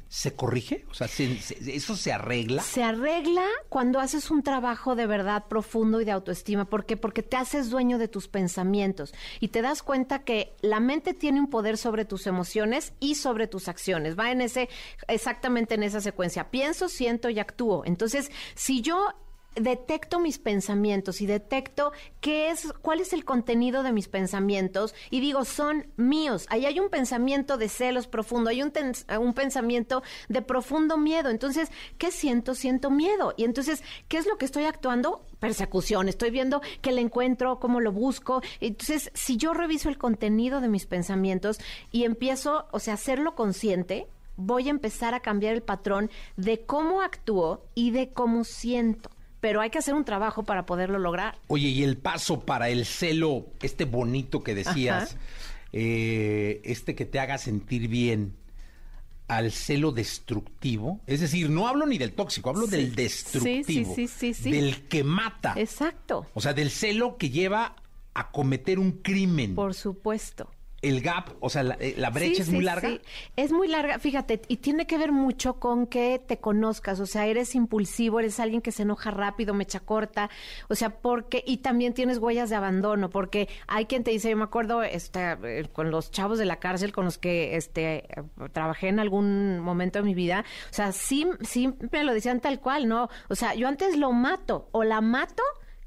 [0.10, 0.84] ¿se corrige?
[0.92, 2.62] O sea, ¿se- se- ¿eso se arregla?
[2.62, 6.66] Se arregla cuando haces un trabajo de verdad profundo y de autoestima.
[6.66, 6.98] ¿Por qué?
[6.98, 11.40] Porque te haces dueño de tus pensamientos y te das cuenta que la mente tiene
[11.40, 14.20] un poder sobre tus emociones y sobre tus acciones.
[14.20, 14.68] Va en ese,
[15.08, 16.52] exactamente en esa secuencia.
[16.52, 17.84] Pienso, siento y actúo.
[17.86, 19.14] Entonces, si yo
[19.60, 21.92] detecto mis pensamientos y detecto
[22.22, 26.46] qué es, cuál es el contenido de mis pensamientos y digo, son míos.
[26.50, 28.72] Ahí hay un pensamiento de celos profundo, hay un,
[29.20, 31.30] un pensamiento de profundo miedo.
[31.30, 32.56] Entonces, ¿qué siento?
[32.56, 33.34] Siento miedo.
[33.38, 35.24] Y entonces, ¿qué es lo que estoy actuando?
[35.40, 36.10] Persecución.
[36.10, 38.42] Estoy viendo que le encuentro, cómo lo busco.
[38.60, 41.60] Entonces, si yo reviso el contenido de mis pensamientos
[41.92, 47.02] y empiezo, o sea, hacerlo consciente, voy a empezar a cambiar el patrón de cómo
[47.02, 49.10] actúo y de cómo siento.
[49.40, 51.38] Pero hay que hacer un trabajo para poderlo lograr.
[51.48, 55.16] Oye, y el paso para el celo, este bonito que decías,
[55.74, 58.36] eh, este que te haga sentir bien,
[59.28, 64.08] al celo destructivo, es decir, no hablo ni del tóxico, hablo del destructivo, Sí, sí,
[64.08, 64.52] sí, sí, sí.
[64.52, 66.26] del que mata, Exacto.
[66.34, 67.76] o sea, del celo que lleva
[68.14, 69.54] a cometer un crimen.
[69.54, 70.50] Por supuesto.
[70.82, 72.88] El gap, o sea, la, eh, la brecha Sí, es sí, muy larga.
[72.90, 73.02] sí.
[73.36, 77.26] Es muy larga, fíjate, y tiene que ver mucho con que te conozcas, o sea,
[77.26, 80.30] eres impulsivo, eres alguien que se enoja rápido, mecha corta,
[80.70, 84.38] o sea, porque, y también tienes huellas de abandono, porque hay quien te dice, yo
[84.38, 88.24] me acuerdo este, eh, con los chavos de la cárcel con los que este, eh,
[88.54, 92.60] trabajé en algún momento de mi vida, o sea, sí, sí me lo decían tal
[92.60, 93.10] cual, ¿no?
[93.30, 95.42] O sea, yo antes lo mato, o la mato,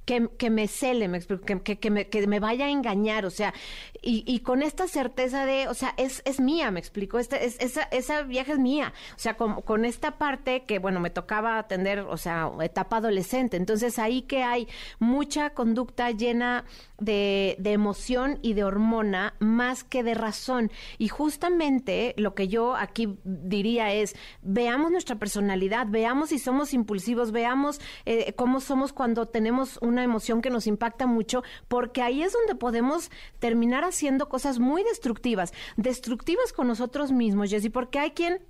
[0.07, 3.55] que, que me cele, me que, que me, que me vaya a engañar, o sea,
[4.03, 7.57] y, y con esta certeza de, o sea, es, es mía, me explico, este, es,
[7.61, 11.59] esa, esa vieja es mía, o sea, con, con esta parte que, bueno, me tocaba
[11.59, 16.65] atender, o sea, etapa adolescente, entonces ahí que hay mucha conducta llena
[16.99, 22.77] de, de emoción y de hormona más que de razón, y justamente lo que yo
[22.77, 29.27] aquí diría es, veamos nuestra personalidad, veamos si somos impulsivos, veamos eh, cómo somos cuando
[29.27, 34.59] tenemos una emoción que nos impacta mucho, porque ahí es donde podemos terminar haciendo cosas
[34.59, 38.43] muy destructivas, destructivas con nosotros mismos, Jessy, porque hay quien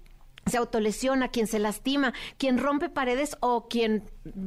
[0.46, 4.05] se autolesiona, quien se lastima, quien rompe paredes o quien,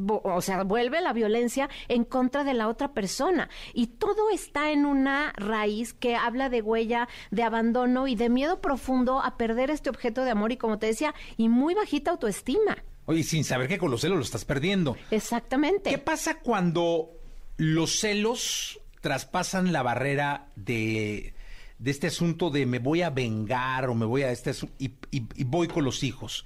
[0.07, 3.49] o sea, vuelve la violencia en contra de la otra persona.
[3.73, 8.59] Y todo está en una raíz que habla de huella, de abandono y de miedo
[8.61, 12.77] profundo a perder este objeto de amor y, como te decía, y muy bajita autoestima.
[13.05, 14.97] Oye, sin saber que con los celos lo estás perdiendo.
[15.11, 15.89] Exactamente.
[15.89, 17.11] ¿Qué pasa cuando
[17.57, 21.33] los celos traspasan la barrera de,
[21.77, 25.27] de este asunto de me voy a vengar o me voy a este y, y-
[25.35, 26.45] y voy con los hijos.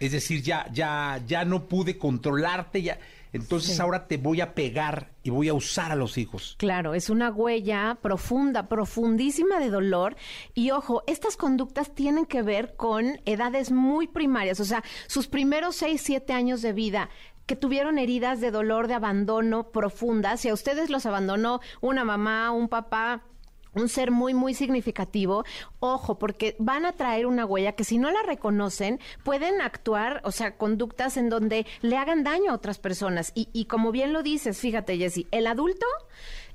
[0.00, 2.98] Es decir, ya, ya, ya no pude controlarte, ya.
[3.32, 6.54] Entonces ahora te voy a pegar y voy a usar a los hijos.
[6.58, 10.14] Claro, es una huella profunda, profundísima de dolor.
[10.54, 15.74] Y ojo, estas conductas tienen que ver con edades muy primarias, o sea, sus primeros
[15.76, 17.08] seis, siete años de vida
[17.46, 22.50] que tuvieron heridas de dolor, de abandono profundas, y a ustedes los abandonó una mamá,
[22.50, 23.22] un papá,
[23.74, 25.44] un ser muy, muy significativo.
[25.80, 30.32] Ojo, porque van a traer una huella que si no la reconocen, pueden actuar, o
[30.32, 33.32] sea, conductas en donde le hagan daño a otras personas.
[33.34, 35.86] Y, y como bien lo dices, fíjate, Jessy, el adulto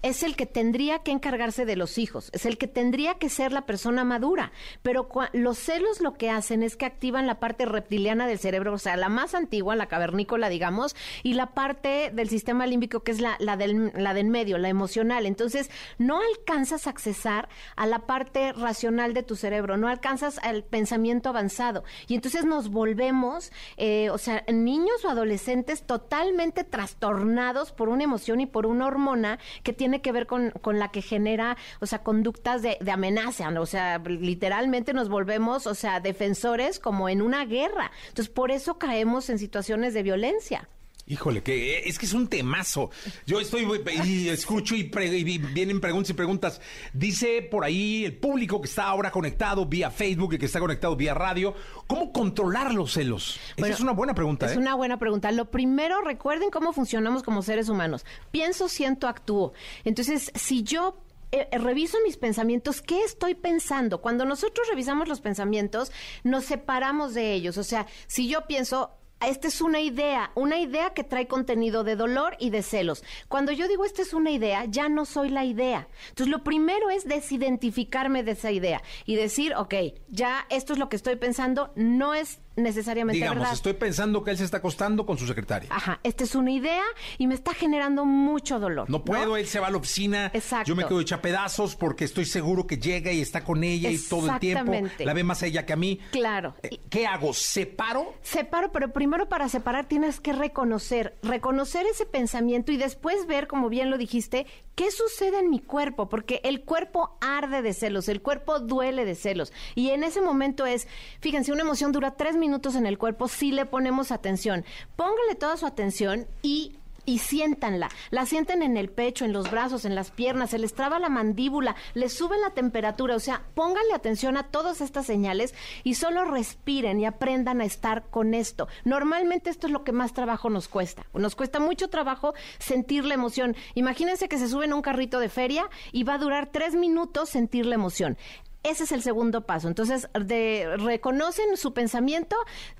[0.01, 3.51] es el que tendría que encargarse de los hijos, es el que tendría que ser
[3.51, 4.51] la persona madura.
[4.81, 8.77] Pero los celos lo que hacen es que activan la parte reptiliana del cerebro, o
[8.77, 13.19] sea, la más antigua, la cavernícola, digamos, y la parte del sistema límbico que es
[13.21, 15.25] la, la, del, la del medio, la emocional.
[15.25, 20.63] Entonces, no alcanzas a accesar a la parte racional de tu cerebro, no alcanzas al
[20.63, 21.83] pensamiento avanzado.
[22.07, 28.41] Y entonces nos volvemos, eh, o sea, niños o adolescentes totalmente trastornados por una emoción
[28.41, 32.03] y por una hormona que tiene que ver con, con la que genera, o sea,
[32.03, 37.91] conductas de, amenaza, o sea, literalmente nos volvemos, o sea, defensores como en una guerra.
[38.09, 40.69] Entonces, por eso caemos en situaciones de violencia.
[41.09, 42.91] Híjole, que es que es un temazo.
[43.25, 43.67] Yo estoy
[44.05, 46.61] y escucho y, pre- y vienen preguntas y preguntas.
[46.93, 50.95] Dice por ahí el público que está ahora conectado vía Facebook y que está conectado
[50.95, 51.55] vía radio,
[51.87, 53.37] ¿cómo controlar los celos?
[53.37, 54.45] Esa Bueno, es una buena pregunta.
[54.45, 54.59] Es ¿eh?
[54.59, 55.31] una buena pregunta.
[55.31, 58.05] Lo primero, recuerden cómo funcionamos como seres humanos.
[58.29, 59.53] Pienso, siento, actúo.
[59.85, 64.01] Entonces, si yo eh, eh, reviso mis pensamientos, ¿qué estoy pensando?
[64.01, 65.91] Cuando nosotros revisamos los pensamientos,
[66.23, 67.57] nos separamos de ellos.
[67.57, 68.91] O sea, si yo pienso,
[69.27, 73.03] esta es una idea, una idea que trae contenido de dolor y de celos.
[73.27, 75.87] Cuando yo digo esta es una idea, ya no soy la idea.
[76.09, 79.73] Entonces, lo primero es desidentificarme de esa idea y decir, ok,
[80.09, 83.53] ya esto es lo que estoy pensando, no es necesariamente Digamos, verdad.
[83.53, 85.69] estoy pensando que él se está acostando con su secretaria.
[85.71, 86.83] Ajá, esta es una idea
[87.17, 88.89] y me está generando mucho dolor.
[88.89, 90.31] No puedo, él se va a la oficina.
[90.33, 90.67] Exacto.
[90.67, 93.97] Yo me quedo hecha pedazos porque estoy seguro que llega y está con ella y
[93.97, 94.71] todo el tiempo.
[94.71, 95.05] Exactamente.
[95.05, 95.99] La ve más a ella que a mí.
[96.11, 96.55] Claro.
[96.63, 97.33] Eh, ¿Qué hago?
[97.33, 98.13] ¿Separo?
[98.21, 103.69] Separo, pero primero para separar tienes que reconocer, reconocer ese pensamiento y después ver, como
[103.69, 104.45] bien lo dijiste,
[104.79, 109.13] qué sucede en mi cuerpo, porque el cuerpo arde de celos, el cuerpo duele de
[109.13, 109.51] celos.
[109.75, 110.87] Y en ese momento es,
[111.19, 114.63] fíjense, una emoción dura tres minutos en el cuerpo si le ponemos atención.
[114.95, 116.78] Póngale toda su atención y
[117.09, 117.89] y siéntanla.
[118.11, 121.09] La sienten en el pecho, en los brazos, en las piernas, se les traba la
[121.09, 123.15] mandíbula, les sube la temperatura.
[123.15, 128.11] O sea, pónganle atención a todas estas señales y solo respiren y aprendan a estar
[128.11, 128.67] con esto.
[128.85, 131.07] Normalmente esto es lo que más trabajo nos cuesta.
[131.15, 133.55] Nos cuesta mucho trabajo sentir la emoción.
[133.73, 137.29] Imagínense que se suben a un carrito de feria y va a durar tres minutos
[137.29, 138.17] sentir la emoción.
[138.61, 139.69] Ese es el segundo paso.
[139.69, 142.35] Entonces, de- reconocen su pensamiento,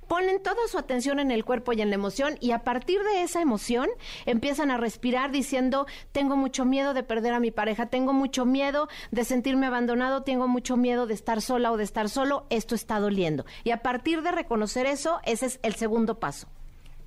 [0.10, 3.24] ponen toda su atención en el cuerpo y en la emoción y a partir de
[3.24, 3.88] esa emoción
[4.26, 8.90] empiezan a respirar diciendo, tengo mucho miedo de perder a mi pareja, tengo mucho miedo
[9.12, 13.00] de sentirme abandonado, tengo mucho miedo de estar sola o de estar solo, esto está
[13.00, 13.46] doliendo.
[13.64, 16.48] Y a partir de reconocer eso, ese es el segundo paso.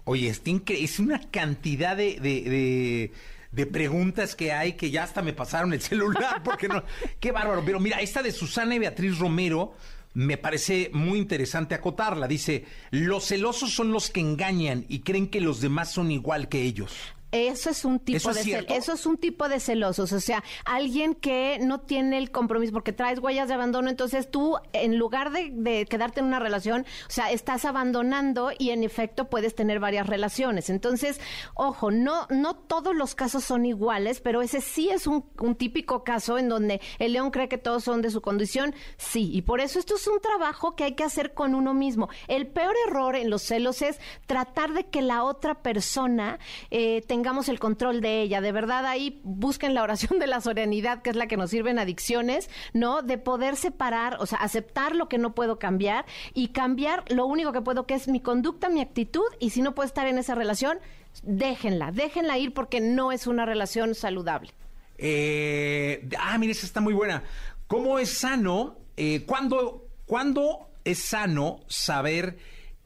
[0.04, 3.12] Oye, incre- es una cantidad de-
[3.52, 6.82] de preguntas que hay que ya hasta me pasaron el celular, porque no.
[7.20, 7.62] Qué bárbaro.
[7.64, 9.74] Pero mira, esta de Susana y Beatriz Romero
[10.14, 12.26] me parece muy interesante acotarla.
[12.26, 16.62] Dice: Los celosos son los que engañan y creen que los demás son igual que
[16.62, 16.92] ellos.
[17.32, 18.74] Eso es un tipo ¿Eso es de cel- cierto?
[18.74, 22.92] eso es un tipo de celosos, o sea, alguien que no tiene el compromiso porque
[22.92, 27.10] traes huellas de abandono, entonces tú en lugar de, de quedarte en una relación, o
[27.10, 30.70] sea, estás abandonando y en efecto puedes tener varias relaciones.
[30.70, 31.20] Entonces,
[31.54, 36.04] ojo, no no todos los casos son iguales, pero ese sí es un, un típico
[36.04, 39.60] caso en donde el león cree que todos son de su condición, sí, y por
[39.60, 42.08] eso esto es un trabajo que hay que hacer con uno mismo.
[42.28, 46.38] El peor error en los celos es tratar de que la otra persona
[46.70, 48.40] eh, tengamos el control de ella.
[48.40, 51.70] De verdad, ahí busquen la oración de la serenidad, que es la que nos sirve
[51.70, 53.02] en adicciones, ¿no?
[53.02, 56.04] De poder separar, o sea, aceptar lo que no puedo cambiar
[56.34, 59.72] y cambiar lo único que puedo, que es mi conducta, mi actitud, y si no
[59.72, 60.80] puedo estar en esa relación,
[61.22, 64.50] déjenla, déjenla ir porque no es una relación saludable.
[64.98, 67.22] Eh, ah, mira, esa está muy buena.
[67.68, 68.78] ¿Cómo es sano?
[68.96, 72.36] Eh, ¿cuándo, ¿Cuándo es sano saber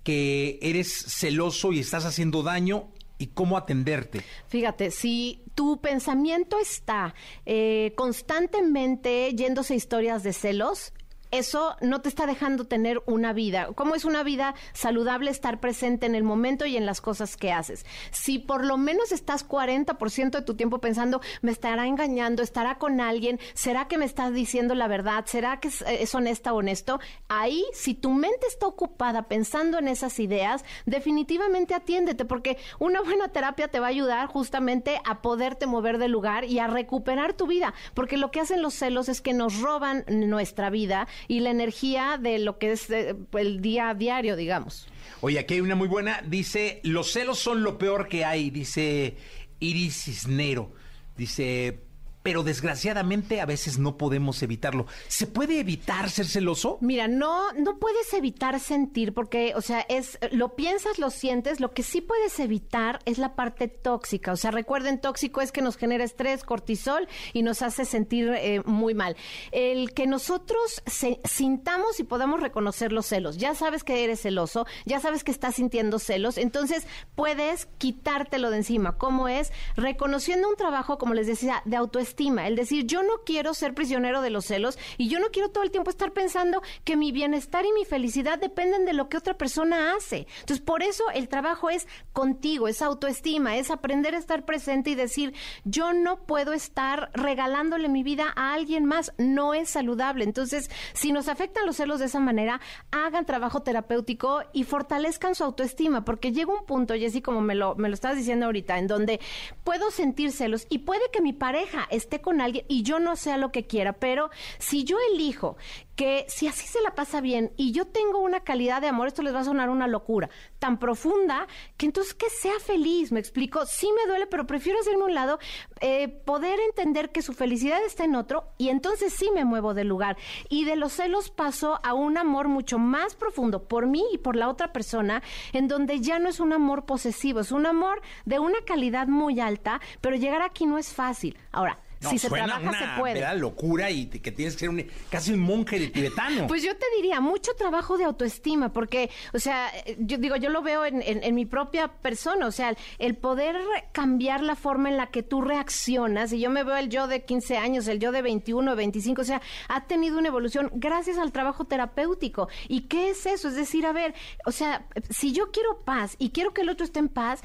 [0.04, 4.22] que eres celoso y estás haciendo daño y cómo atenderte?
[4.48, 10.92] Fíjate, si tu pensamiento está eh, constantemente yéndose a historias de celos,
[11.30, 13.68] eso no te está dejando tener una vida.
[13.74, 17.52] ¿Cómo es una vida saludable estar presente en el momento y en las cosas que
[17.52, 17.84] haces?
[18.10, 23.00] Si por lo menos estás 40% de tu tiempo pensando, me estará engañando, estará con
[23.00, 27.00] alguien, será que me estás diciendo la verdad, será que es, es honesta o honesto,
[27.28, 33.28] ahí si tu mente está ocupada pensando en esas ideas, definitivamente atiéndete porque una buena
[33.28, 37.46] terapia te va a ayudar justamente a poderte mover del lugar y a recuperar tu
[37.46, 41.50] vida, porque lo que hacen los celos es que nos roban nuestra vida y la
[41.50, 44.88] energía de lo que es eh, el día a diario, digamos.
[45.20, 46.22] Oye, aquí hay una muy buena.
[46.26, 49.16] Dice, los celos son lo peor que hay, dice
[49.60, 50.72] Iris Cisnero.
[51.16, 51.80] Dice,
[52.26, 54.86] pero desgraciadamente a veces no podemos evitarlo.
[55.06, 56.76] ¿Se puede evitar ser celoso?
[56.80, 61.60] Mira, no, no puedes evitar sentir porque, o sea, es lo piensas, lo sientes.
[61.60, 64.32] Lo que sí puedes evitar es la parte tóxica.
[64.32, 68.60] O sea, recuerden, tóxico es que nos genera estrés, cortisol y nos hace sentir eh,
[68.64, 69.16] muy mal.
[69.52, 70.82] El que nosotros
[71.22, 73.36] sintamos y podamos reconocer los celos.
[73.36, 78.56] Ya sabes que eres celoso, ya sabes que estás sintiendo celos, entonces puedes quitártelo de
[78.56, 78.98] encima.
[78.98, 79.52] ¿Cómo es?
[79.76, 84.22] Reconociendo un trabajo, como les decía, de autoestima el decir, yo no quiero ser prisionero
[84.22, 87.64] de los celos y yo no quiero todo el tiempo estar pensando que mi bienestar
[87.66, 90.26] y mi felicidad dependen de lo que otra persona hace.
[90.40, 94.94] Entonces, por eso el trabajo es contigo, es autoestima, es aprender a estar presente y
[94.94, 100.24] decir, yo no puedo estar regalándole mi vida a alguien más, no es saludable.
[100.24, 102.60] Entonces, si nos afectan los celos de esa manera,
[102.92, 107.74] hagan trabajo terapéutico y fortalezcan su autoestima, porque llega un punto, Jessy, como me lo,
[107.74, 109.20] me lo estabas diciendo ahorita, en donde
[109.64, 113.36] puedo sentir celos y puede que mi pareja esté con alguien y yo no sea
[113.36, 115.56] lo que quiera, pero si yo elijo
[115.96, 119.22] que si así se la pasa bien y yo tengo una calidad de amor, esto
[119.22, 123.64] les va a sonar una locura tan profunda que entonces que sea feliz, me explico,
[123.66, 125.38] sí me duele, pero prefiero hacerme un lado,
[125.80, 129.88] eh, poder entender que su felicidad está en otro y entonces sí me muevo del
[129.88, 130.16] lugar.
[130.48, 134.36] Y de los celos paso a un amor mucho más profundo por mí y por
[134.36, 138.38] la otra persona, en donde ya no es un amor posesivo, es un amor de
[138.38, 141.38] una calidad muy alta, pero llegar aquí no es fácil.
[141.52, 143.38] Ahora, si se trabaja, una se puede.
[143.38, 146.46] locura y que tienes que ser un, casi un monje de tibetano.
[146.46, 150.62] Pues yo te diría, mucho trabajo de autoestima, porque, o sea, yo digo, yo lo
[150.62, 153.56] veo en, en, mi propia persona, o sea, el poder
[153.92, 157.24] cambiar la forma en la que tú reaccionas, y yo me veo el yo de
[157.24, 161.32] 15 años, el yo de 21, 25, o sea, ha tenido una evolución gracias al
[161.32, 162.48] trabajo terapéutico.
[162.68, 163.48] ¿Y qué es eso?
[163.48, 166.84] Es decir, a ver, o sea, si yo quiero paz y quiero que el otro
[166.84, 167.42] esté en paz,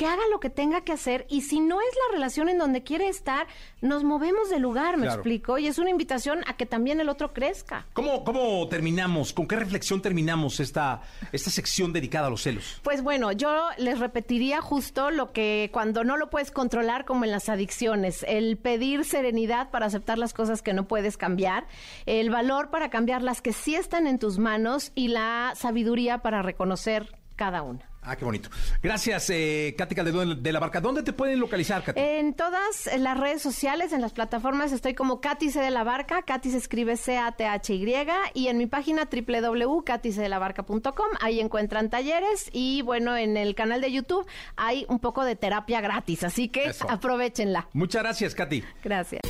[0.00, 2.82] que haga lo que tenga que hacer y si no es la relación en donde
[2.82, 3.46] quiere estar,
[3.82, 7.34] nos movemos de lugar, me explico, y es una invitación a que también el otro
[7.34, 7.84] crezca.
[7.92, 9.34] ¿Cómo, cómo terminamos?
[9.34, 12.80] ¿Con qué reflexión terminamos esta, esta sección dedicada a los celos?
[12.82, 17.30] Pues bueno, yo les repetiría justo lo que cuando no lo puedes controlar como en
[17.30, 21.66] las adicciones, el pedir serenidad para aceptar las cosas que no puedes cambiar,
[22.06, 26.40] el valor para cambiar las que sí están en tus manos y la sabiduría para
[26.40, 27.89] reconocer cada una.
[28.02, 28.48] Ah, qué bonito.
[28.82, 30.80] Gracias, eh, Katy Calderón de la Barca.
[30.80, 32.00] ¿Dónde te pueden localizar, Katy?
[32.00, 36.22] En todas las redes sociales, en las plataformas, estoy como Katy C de la Barca.
[36.22, 38.06] Katy se escribe C-A-T-H-Y.
[38.34, 42.48] Y en mi página www.katycdelabarca.com, ahí encuentran talleres.
[42.52, 46.24] Y bueno, en el canal de YouTube hay un poco de terapia gratis.
[46.24, 47.68] Así que aprovechenla.
[47.74, 48.64] Muchas gracias, Katy.
[48.82, 49.20] Gracias.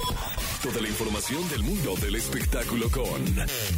[0.62, 3.24] Toda la información del mundo del espectáculo con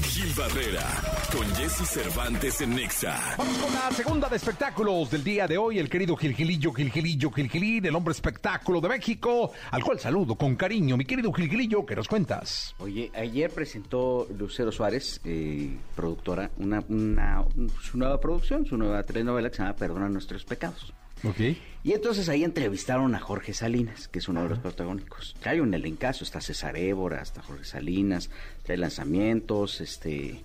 [0.03, 0.85] Gil Barrera,
[1.33, 3.37] con Jesse Cervantes en Nexa.
[3.39, 4.37] Vamos con la segunda de
[4.83, 9.53] espectáculos del día de hoy, el querido Gilgilillo, Gilgilillo, Gilgilín, el hombre espectáculo de México,
[9.71, 10.97] al cual saludo con cariño.
[10.97, 12.75] Mi querido Gilgilillo, ¿qué nos cuentas?
[12.79, 17.45] Oye, ayer presentó Lucero Suárez, eh, productora, una, una,
[17.81, 20.93] su nueva producción, su nueva telenovela que se llama Perdona nuestros pecados.
[21.85, 25.37] Y entonces ahí entrevistaron a Jorge Salinas, que es uno de los protagónicos.
[25.41, 28.31] Trae un elencazo, está César Évora, está Jorge Salinas,
[28.65, 30.41] trae lanzamientos, este,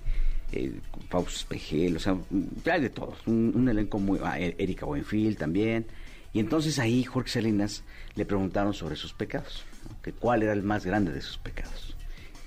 [0.51, 0.79] eh,
[1.09, 2.17] Fausto Espejel, o sea,
[2.63, 3.25] trae de todos.
[3.27, 4.19] Un, elenco muy...
[4.23, 5.85] Ah, e-, Erika Buenfil también.
[6.33, 7.83] Y entonces ahí Jorge Salinas
[8.15, 9.65] le preguntaron sobre sus pecados,
[10.03, 11.95] que cuál era el más grande de sus pecados.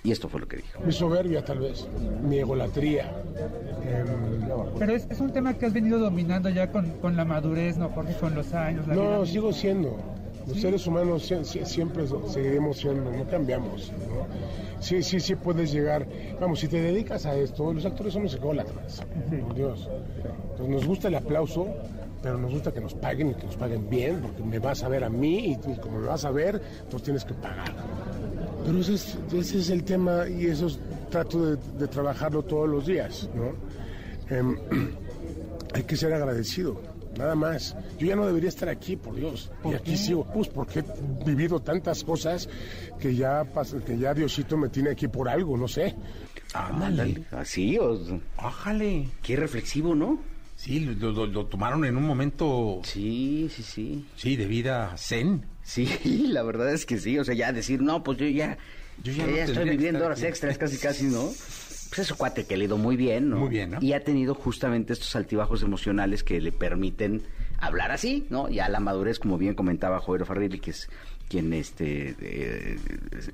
[0.02, 0.80] Y esto fue lo que dijo.
[0.82, 1.86] Mi soberbia, tal vez,
[2.22, 3.12] mi egolatría.
[3.84, 7.76] Em, Pero es, es, un tema que has venido dominando ya con, con, la madurez,
[7.76, 8.14] ¿no, Jorge?
[8.14, 8.86] Con los años.
[8.86, 9.98] no, sigo siendo.
[10.46, 11.32] Los seres humanos
[11.64, 13.92] siempre seguiremos siendo, no cambiamos.
[14.80, 16.06] Sí, sí, sí puedes llegar.
[16.40, 19.02] Vamos, si te dedicas a esto, los actores somos ególatras.
[19.28, 19.88] Por Dios.
[20.52, 21.68] Entonces nos gusta el aplauso,
[22.22, 24.88] pero nos gusta que nos paguen y que nos paguen bien, porque me vas a
[24.88, 27.74] ver a mí y como me vas a ver, entonces tienes que pagar.
[28.64, 30.68] Pero ese es, ese es el tema y eso
[31.10, 33.54] trato de, trabajarlo todos los días, ¿no?
[34.34, 34.56] Em,
[35.74, 36.80] hay que ser agradecido,
[37.20, 37.76] nada más.
[37.98, 39.50] Yo ya no debería estar aquí, por Dios.
[39.64, 42.48] y aquí sigo, pues porque he vivido tantas cosas
[42.98, 43.46] que ya,
[43.86, 45.94] que ya Diosito me tiene aquí por algo, no sé.
[46.54, 47.22] Ándale.
[47.30, 48.00] Así, o...
[48.38, 49.08] Ájale.
[49.22, 50.18] Qué reflexivo, ¿no?
[50.56, 54.04] Sí, lo, lo- lo tomaron en un momento, Sí, sí, sí.
[54.16, 55.46] sí, de vida zen.
[55.62, 55.86] Sí,
[56.28, 57.18] la verdad es que sí.
[57.18, 58.58] O sea, ya decir, no, pues yo ya,
[59.02, 60.28] Yo ya ya, no estoy viviendo horas aquí.
[60.28, 61.30] extras, casi, casi, ¿no?
[61.90, 63.36] Pues es un cuate que ha ido muy bien, ¿no?
[63.36, 63.78] Muy bien, ¿no?
[63.82, 67.22] Y ha tenido justamente estos altibajos emocionales que le permiten
[67.58, 68.48] hablar así, ¿no?
[68.48, 70.88] Ya la madurez, como bien comentaba Joero Farrilli, que es
[71.28, 72.78] quien este eh,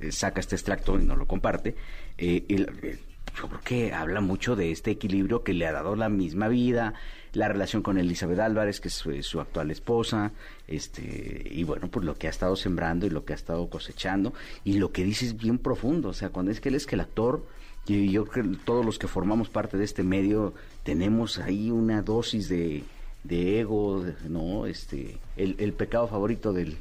[0.00, 1.76] eh, saca este extracto y no lo comparte,
[2.18, 2.98] eh, el- eh,
[3.36, 6.94] yo creo que habla mucho de este equilibrio que le ha dado la misma vida,
[7.34, 10.32] la relación con Elizabeth Álvarez, que es su, su actual esposa,
[10.66, 14.32] este, y bueno, pues lo que ha estado sembrando y lo que ha estado cosechando,
[14.64, 16.94] y lo que dice es bien profundo, o sea, cuando es que él es que
[16.94, 17.46] el actor,
[17.86, 22.02] y yo creo que todos los que formamos parte de este medio tenemos ahí una
[22.02, 22.82] dosis de,
[23.24, 24.66] de ego, de- ¿no?
[24.66, 26.76] Este, el, el pecado favorito del...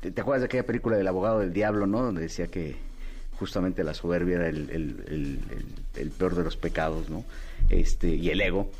[0.00, 2.02] ¿Te, te acuerdas de aquella película del abogado del diablo, no?
[2.02, 2.76] Donde decía que
[3.38, 4.70] justamente la soberbia era el,
[5.96, 7.24] el- peor de los pecados, ¿no?
[7.68, 8.70] Este, y el ego.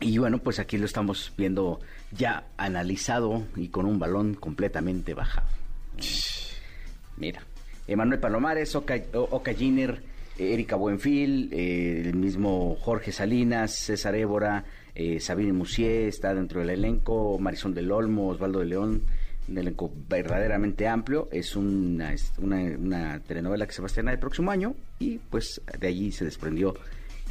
[0.00, 1.80] Y bueno, pues aquí lo estamos viendo
[2.10, 5.46] ya analizado y con un balón completamente bajado.
[7.16, 7.42] Mira,
[7.86, 10.02] Emanuel Palomares, Oca, Oca Giner,
[10.40, 14.64] Erika Buenfil, eh, el mismo Jorge Salinas, César Évora,
[14.94, 19.02] eh, Sabine Musier está dentro del elenco, Marisol del Olmo, Osvaldo de León,
[19.48, 21.28] un elenco verdaderamente amplio.
[21.30, 25.60] Es una, una, una telenovela que se va a estrenar el próximo año y pues
[25.78, 26.74] de allí se desprendió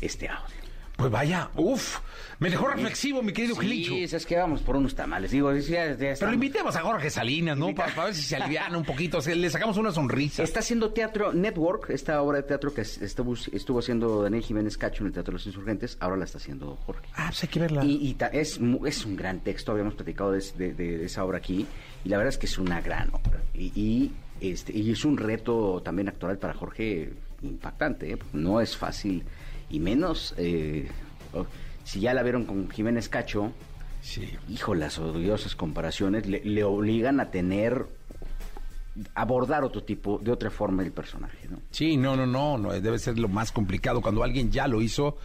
[0.01, 0.68] este audio.
[0.99, 1.99] Pues vaya, uff,
[2.39, 3.91] me dejó reflexivo, mi querido Gilicho.
[3.93, 5.31] Sí, es que vamos por unos tamales.
[5.31, 7.73] Digo, ya, ya Pero invitemos a Jorge Salinas, ¿no?
[7.73, 10.43] Para, ver si se aliviana un poquito, le sacamos una sonrisa.
[10.43, 15.03] Está haciendo teatro Network, esta obra de teatro que estuvo, estuvo haciendo Daniel Jiménez Cacho
[15.03, 17.07] en el Teatro de los Insurgentes, ahora la está haciendo Jorge.
[17.15, 17.85] Ah, pues hay que verla.
[17.85, 21.37] Y, y ta- es, es un gran texto, habíamos platicado de, de- de esa obra
[21.37, 21.65] aquí,
[22.03, 23.41] y la verdad es que es una gran obra.
[23.53, 28.17] Y, y, este, y es un reto también actoral para Jorge impactante, ¿eh?
[28.33, 29.23] no es fácil,
[29.69, 30.87] y menos eh,
[31.33, 31.45] oh,
[31.83, 33.51] si ya la vieron con Jiménez Cacho,
[34.01, 34.29] Sí.
[34.47, 37.85] hijo, las odiosas comparaciones le, le obligan a tener,
[39.15, 41.59] abordar otro tipo, de otra forma el personaje, ¿no?
[41.71, 45.17] Sí, no, no, no, no, debe ser lo más complicado cuando alguien ya lo hizo,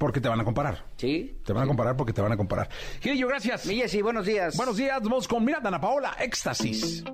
[0.00, 0.82] porque te van a comparar.
[0.96, 1.36] ¿Sí?
[1.44, 2.70] Te van a comparar porque te van a comparar.
[3.02, 3.66] Gilillo, gracias.
[3.66, 4.56] Mi Jessy, buenos días.
[4.56, 7.04] Buenos días, vamos con Miranda Ana Paola, Éxtasis.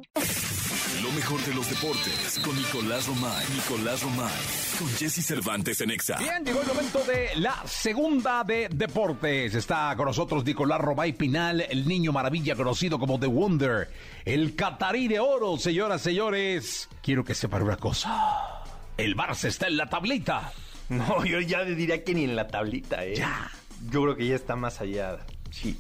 [1.03, 3.45] Lo mejor de los deportes con Nicolás Romay.
[3.57, 4.33] Nicolás Romay.
[4.79, 6.17] Con Jesse Cervantes en Exa.
[6.19, 9.57] Bien, llegó el momento de la segunda de deportes.
[9.57, 13.91] Está con nosotros Nicolás Robay Pinal, el niño maravilla conocido como The Wonder,
[14.25, 16.89] el catarí de oro, señoras, señores.
[17.03, 18.63] Quiero que sepan una cosa.
[18.97, 20.53] El Barça está en la tablita.
[20.89, 23.17] No, yo ya diría que ni en la tablita, ¿eh?
[23.17, 23.51] Ya.
[23.91, 25.19] Yo creo que ya está más allá.
[25.51, 25.77] Sí,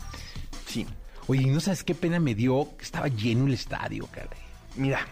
[0.66, 0.86] sí.
[1.28, 2.76] Oye, ¿no sabes qué pena me dio?
[2.76, 4.38] Que estaba lleno el estadio, caray.
[4.76, 5.06] Mira,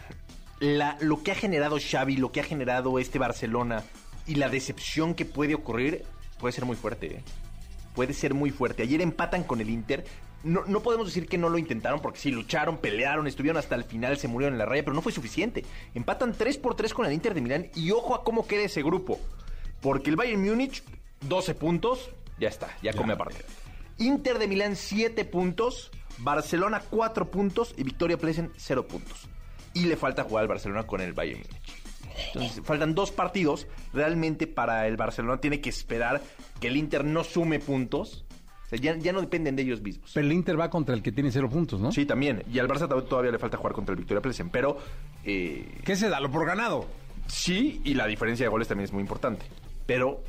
[0.60, 3.82] la- lo que ha generado Xavi, lo que ha generado este Barcelona
[4.26, 6.04] y la decepción que puede ocurrir
[6.38, 7.06] puede ser muy fuerte.
[7.16, 7.22] ¿eh?
[7.94, 8.82] Puede ser muy fuerte.
[8.82, 10.04] Ayer empatan con el Inter.
[10.42, 13.84] No, no podemos decir que no lo intentaron porque sí, lucharon, pelearon, estuvieron hasta el
[13.84, 15.64] final, se murieron en la raya, pero no fue suficiente.
[15.94, 18.82] Empatan 3 por 3 con el Inter de Milán y ojo a cómo queda ese
[18.82, 19.18] grupo.
[19.84, 20.82] Porque el Bayern Múnich,
[21.28, 22.10] 12 puntos,
[22.40, 23.36] ya está, ya, come aparte.
[23.98, 25.92] Inter de Milán, 7 puntos.
[26.18, 27.74] Barcelona, 4 puntos.
[27.76, 29.28] Y Victoria Plesen, 0 puntos.
[29.74, 31.84] Y le falta jugar al Barcelona con el Bayern Múnich.
[32.28, 33.66] Entonces, faltan dos partidos.
[33.92, 36.22] Realmente para el Barcelona tiene que esperar
[36.60, 38.24] que el Inter no sume puntos.
[38.64, 40.12] O sea, ya, ya no dependen de ellos mismos.
[40.14, 41.92] Pero el Inter va contra el que tiene cero puntos, ¿no?
[41.92, 42.42] Sí, también.
[42.50, 44.48] Y al Barça to- todavía le falta jugar contra el Victoria Plesen.
[44.48, 44.78] Pero
[45.24, 46.20] eh, ¿Qué se da?
[46.20, 46.86] Lo por ganado.
[47.26, 49.44] Sí, y la diferencia de goles también es muy importante.
[49.86, 50.22] Pero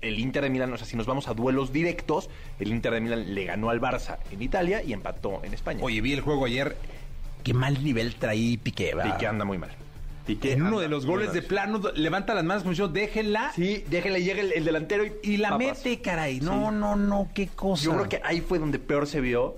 [0.00, 2.28] el Inter de Milán, o sea, si nos vamos a duelos directos,
[2.58, 5.80] el Inter de Milán le ganó al Barça en Italia y empató en España.
[5.82, 6.76] Oye, vi el juego ayer.
[7.42, 9.14] Qué mal nivel traí Piqué, ¿verdad?
[9.14, 9.70] Piqué anda muy mal.
[10.26, 13.52] Piqué En uno anda de los goles de plano, levanta las manos como diciendo, déjenla.
[13.54, 15.84] Sí, déjenle, llega el, el delantero y, Y la papas.
[15.84, 16.40] mete, caray.
[16.40, 16.76] No, Sí.
[16.76, 17.84] no, no, qué cosa.
[17.84, 19.56] Yo creo que ahí fue donde peor se vio.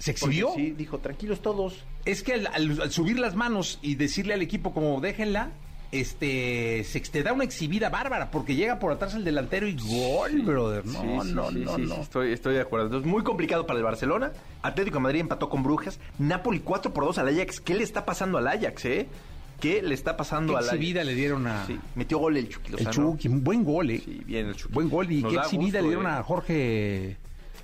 [0.00, 0.48] ¿Se exhibió?
[0.48, 1.84] Porque Sí, dijo, tranquilos todos.
[2.04, 5.50] Es que al, al- al subir las manos y decirle al equipo como déjenla,
[5.92, 10.42] este, se te da una exhibida bárbara porque llega por atrás el delantero y gol,
[10.42, 10.84] brother.
[10.86, 11.94] No, Sí, no, sí, no, no.
[12.02, 12.86] estoy, estoy de acuerdo.
[12.86, 14.32] Entonces, muy complicado para el Barcelona.
[14.62, 16.00] Atlético de Madrid empató con Brujas.
[16.18, 17.60] Napoli 4 por 2 al Ajax.
[17.60, 19.06] ¿Qué le está pasando al Ajax, eh?
[19.60, 20.74] ¿Qué le está pasando Qué al Ajax?
[20.76, 22.92] exhibida le dieron a Sí, metió gol el Chucky el Lozano.
[23.12, 23.28] Chucky.
[23.28, 24.02] Un buen gol, ¿eh?
[24.04, 24.74] Sí, bien el Chucky.
[24.74, 25.12] Buen gol.
[25.12, 26.16] ¿Y Nos qué da exhibida gusto, le dieron eh.
[26.18, 27.16] a Jorge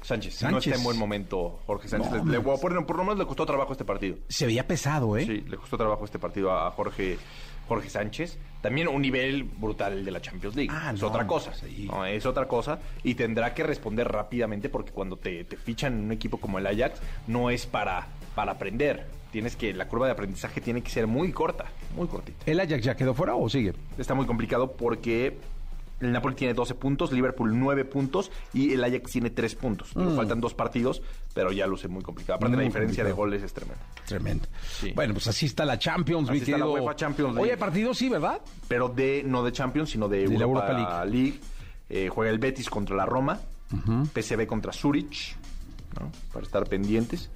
[0.02, 0.42] Sánchez.
[0.42, 0.66] No Sánchez.
[0.68, 2.10] está en buen momento Jorge Sánchez.
[2.12, 4.16] No, le, le a poner- por lo menos le costó trabajo este partido.
[4.28, 5.26] Se veía pesado, ¿eh?
[5.26, 7.18] Sí, le costó trabajo este partido a a Jorge,
[7.68, 8.38] Jorge Sánchez.
[8.62, 10.70] También un nivel brutal de la Champions League.
[10.72, 11.54] Ah, es no, otra cosa.
[11.54, 11.86] sí.
[11.88, 12.80] No, es otra cosa.
[13.04, 16.66] Y tendrá que responder rápidamente porque cuando te, te fichan en un equipo como el
[16.66, 19.06] Ajax, no es para, para aprender.
[19.30, 22.38] Tienes que, la curva de aprendizaje tiene que ser muy corta, muy cortita.
[22.46, 23.74] ¿El Ajax ya quedó fuera o sigue?
[23.98, 25.36] Está muy complicado porque
[26.01, 29.92] el Napoli tiene 12 puntos, Liverpool 9 puntos y el Ajax tiene 3 puntos.
[29.94, 31.03] Digo, Faltan dos partidos,
[31.34, 32.36] pero ya luce muy complicado.
[32.36, 32.57] Aparte, Mm.
[32.59, 33.82] Muy la diferencia de goles es tremenda.
[34.07, 34.46] Tremendo.
[34.80, 34.92] Sí.
[34.94, 37.49] Bueno, pues así está la Champions, Así mi está la querido- UEFA Champions League.
[37.51, 38.40] Oye, partido sí, ¿verdad?
[38.68, 41.40] pero de no de Champions, sino de, De la Europa, Europa League.
[41.90, 43.40] Eh, juega el Betis contra la Roma,
[44.14, 45.36] PSV contra Zurich,
[45.99, 46.12] ¿no?
[46.32, 47.30] para estar pendientes.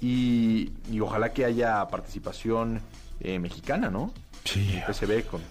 [0.00, 2.80] Y, y ojalá que haya participación
[3.20, 4.12] eh, mexicana, ¿no?
[4.44, 4.78] Sí.
[4.86, 5.42] PSV con,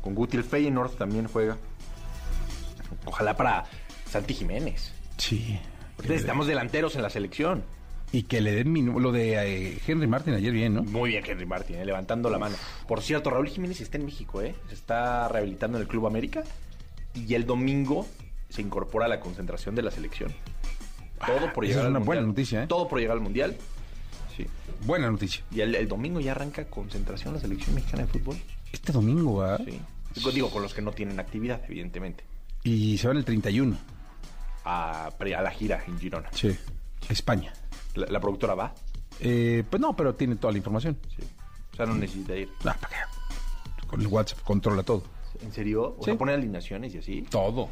[0.00, 1.56] con Guti, el Feyenoord también juega.
[3.04, 3.64] Ojalá para
[4.08, 4.92] Santi Jiménez.
[5.16, 5.58] Sí.
[5.96, 7.62] Porque necesitamos delanteros en la selección.
[8.10, 10.82] Y que le den lo de eh, Henry Martin ayer bien, ¿no?
[10.82, 12.56] Muy bien, Henry Martin, eh, levantando la mano.
[12.86, 14.54] Por cierto, Raúl Jiménez está en México, ¿eh?
[14.68, 16.42] Se está rehabilitando en el Club América.
[17.14, 18.06] Y el domingo
[18.48, 20.32] se incorpora a la concentración de la selección.
[21.26, 22.06] Todo por llegar es al una mundial.
[22.06, 22.66] buena noticia, ¿eh?
[22.66, 23.56] Todo por llegar al mundial.
[24.36, 24.46] Sí.
[24.86, 25.42] Buena noticia.
[25.50, 28.36] Y el, el domingo ya arranca concentración la selección mexicana de fútbol.
[28.72, 29.60] Este domingo, ¿verdad?
[29.66, 29.80] Sí.
[30.32, 32.24] Digo, con los que no tienen actividad, evidentemente.
[32.68, 33.76] Y se van el 31.
[34.64, 36.28] A, a la gira en Girona.
[36.32, 36.54] Sí.
[37.08, 37.52] España.
[37.94, 38.74] La, la productora va.
[39.20, 40.98] Eh, pues no, pero tiene toda la información.
[41.16, 41.22] Sí.
[41.72, 42.50] O sea, no necesita ir.
[42.62, 43.86] ¿para qué?
[43.86, 45.02] Con el WhatsApp controla todo.
[45.40, 45.94] ¿En serio?
[45.98, 46.06] O Sí.
[46.10, 47.22] sea, pone alineaciones y así.
[47.22, 47.68] Todo.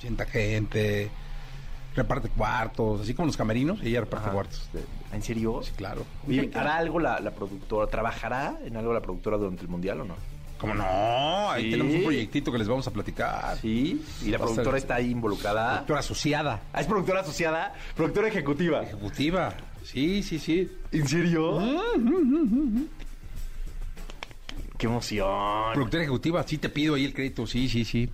[0.00, 1.10] Sienta gente,
[1.94, 4.34] reparte cuartos, así como los camerinos, ella reparte Ajá.
[4.34, 4.68] cuartos.
[5.12, 5.60] ¿En serio?
[5.62, 6.04] Sí, claro.
[6.54, 7.88] ¿hará algo la, la productora?
[7.90, 10.14] ¿Trabajará en algo la productora durante el mundial o no?
[10.58, 11.50] ¿Cómo no?
[11.50, 11.70] Ahí Sí.
[11.70, 13.56] tenemos un proyectito que les vamos a platicar.
[13.58, 14.02] Sí.
[14.24, 15.70] ¿Y la Va a ser- productora está ahí involucrada?
[15.72, 16.62] Productora asociada.
[16.72, 18.82] Ah, es productora asociada, productora ejecutiva.
[18.82, 19.54] Ejecutiva.
[19.84, 20.68] Sí, sí, sí.
[20.92, 21.58] ¿En serio?
[24.76, 25.72] ¡Qué emoción!
[25.74, 28.08] Productora ejecutiva, sí te pido ahí el crédito, sí, sí, sí.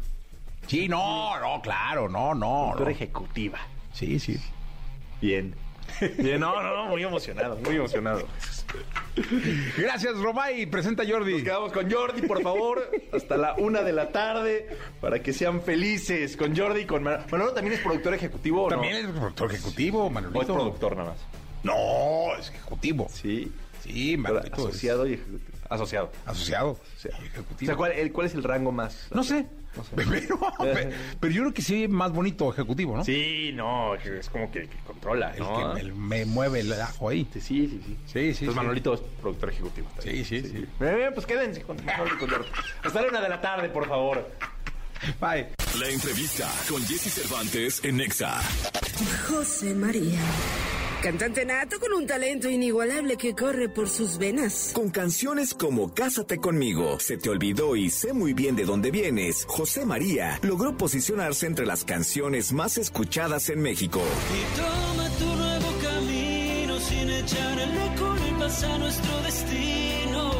[0.66, 2.70] Sí, no, no, claro, no, no.
[2.74, 2.96] Productora no.
[2.96, 3.58] ejecutiva.
[3.92, 4.38] Sí, sí.
[5.20, 5.54] Bien.
[6.18, 8.26] Bien, no, no, no, muy emocionado, muy emocionado.
[9.76, 10.66] Gracias, Romay.
[10.66, 11.34] Presenta a Jordi.
[11.34, 14.68] Nos quedamos con Jordi, por favor, hasta la una de la tarde,
[15.00, 16.36] para que sean felices.
[16.36, 17.24] Con Jordi y con Manolo.
[17.30, 18.76] ¿Manolo también es productor ejecutivo o no?
[18.76, 20.38] También es productor ejecutivo, Manolito.
[20.38, 21.18] ¿O es productor nada más?
[21.62, 23.08] No, es ejecutivo.
[23.10, 23.52] Sí.
[23.82, 24.46] Sí, Manolito.
[24.46, 25.53] es Asociado y ejecutivo.
[25.68, 26.10] Asociado.
[26.26, 26.78] Asociado.
[26.96, 27.08] Sí.
[27.10, 27.66] Y O ejecutivo.
[27.68, 29.08] sea, ¿cuál, el- cuál es el rango más?
[29.12, 29.46] No sé.
[29.96, 30.38] Pero,
[31.18, 33.04] pero yo creo que sí más bonito ejecutivo, ¿no?
[33.04, 35.74] Sí, no, es como que, que controla, El ¿no?
[35.74, 37.26] que me, me mueve el ajo ahí.
[37.32, 37.80] Sí, sí, sí.
[37.84, 38.54] Sí, sí, Entonces sí.
[38.54, 39.88] Manolito es productor ejecutivo.
[39.98, 40.64] Sí, sí, sí.
[40.78, 42.46] Bien, bien, pues quédense con Jordi.
[42.84, 44.30] Hasta la una de la tarde, por favor.
[45.20, 45.48] Bye.
[45.80, 48.40] La entrevista con Jesse Cervantes en Nexa.
[49.28, 50.20] José María.
[51.04, 54.70] Cantante nato con un talento inigualable que corre por sus venas.
[54.72, 59.44] Con canciones como Cásate conmigo, Se te olvidó y Sé muy bien de dónde vienes,
[59.46, 64.00] José María logró posicionarse entre las canciones más escuchadas en México.
[64.00, 70.30] Y toma tu nuevo camino sin echarle culpas a nuestro destino.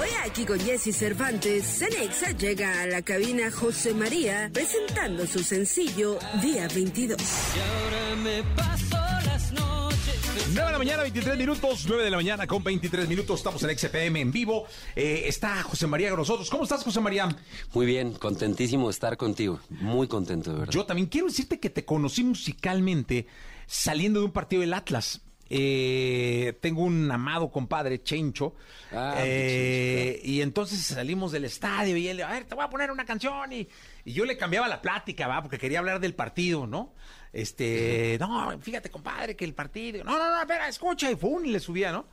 [0.00, 6.18] Hoy aquí con Jesse Cervantes, Cenexa llega a la cabina José María presentando su sencillo
[6.42, 7.16] Día 22.
[7.20, 9.03] Y ahora me paso.
[10.52, 11.84] 9 de la mañana, 23 minutos.
[11.88, 13.40] 9 de la mañana con 23 minutos.
[13.40, 14.66] Estamos en XPM en vivo.
[14.94, 16.50] Eh, está José María con nosotros.
[16.50, 17.34] ¿Cómo estás, José María?
[17.72, 19.60] Muy bien, contentísimo de estar contigo.
[19.70, 20.72] Muy contento, de verdad.
[20.72, 23.26] Yo también quiero decirte que te conocí musicalmente
[23.66, 25.22] saliendo de un partido del Atlas.
[25.50, 28.54] Eh, tengo un amado compadre, Chencho.
[28.92, 32.90] Ah, eh, Y entonces salimos del estadio y él, a ver, te voy a poner
[32.90, 33.52] una canción.
[33.52, 33.68] Y,
[34.04, 36.92] y yo le cambiaba la plática, va, porque quería hablar del partido, ¿no?
[37.34, 40.04] Este, no, fíjate, compadre, que el partido.
[40.04, 41.10] No, no, no, espera, escucha.
[41.10, 42.06] Y fue y le subía, ¿no?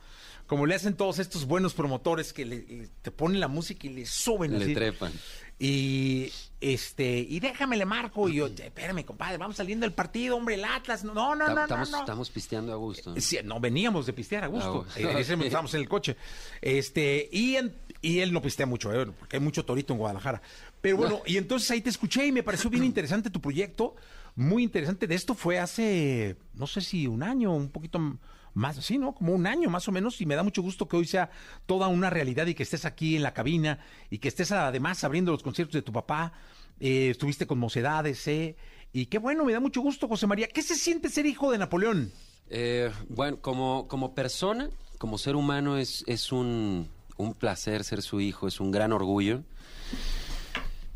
[0.48, 3.90] Como le hacen todos estos buenos promotores que le- le- te ponen la música y
[3.90, 4.74] le suben Le así.
[4.74, 5.12] trepan.
[5.58, 8.28] Y este, y déjame le marco.
[8.28, 11.04] Y yo, espérame, compadre, vamos saliendo del partido, hombre, el Atlas.
[11.04, 12.00] No, no, no, no, estamos, no.
[12.00, 13.14] estamos pisteando a gusto.
[13.20, 14.84] Sí, no, veníamos de pistear a gusto.
[14.88, 16.16] Ah, Eh, ese estábamos en el coche.
[16.60, 20.42] Este, y, en- y él no pistea mucho, eh, porque hay mucho torito en Guadalajara.
[20.80, 23.94] Pero bueno, y entonces ahí te escuché y me pareció bien interesante tu proyecto.
[24.34, 25.06] Muy interesante.
[25.06, 28.18] De esto fue hace, no sé si un año, un poquito
[28.54, 29.14] más, así, ¿no?
[29.14, 30.20] Como un año más o menos.
[30.20, 31.30] Y me da mucho gusto que hoy sea
[31.66, 33.78] toda una realidad y que estés aquí en la cabina
[34.10, 36.32] y que estés además abriendo los conciertos de tu papá.
[36.80, 38.56] Eh, estuviste con Mocedades, ¿eh?
[38.92, 40.48] Y qué bueno, me da mucho gusto, José María.
[40.48, 42.12] ¿Qué se siente ser hijo de Napoleón?
[42.48, 44.68] Eh, bueno, como, como persona,
[44.98, 49.42] como ser humano, es, es un, un placer ser su hijo, es un gran orgullo.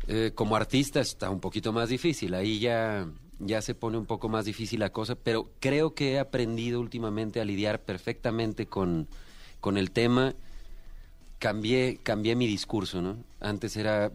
[0.07, 2.33] Eh, como artista está un poquito más difícil.
[2.33, 3.07] Ahí ya
[3.39, 7.39] ya se pone un poco más difícil la cosa, pero creo que he aprendido últimamente
[7.39, 9.07] a lidiar perfectamente con,
[9.59, 10.35] con el tema.
[11.39, 13.17] Cambié, cambié mi discurso, ¿no?
[13.39, 14.11] Antes era,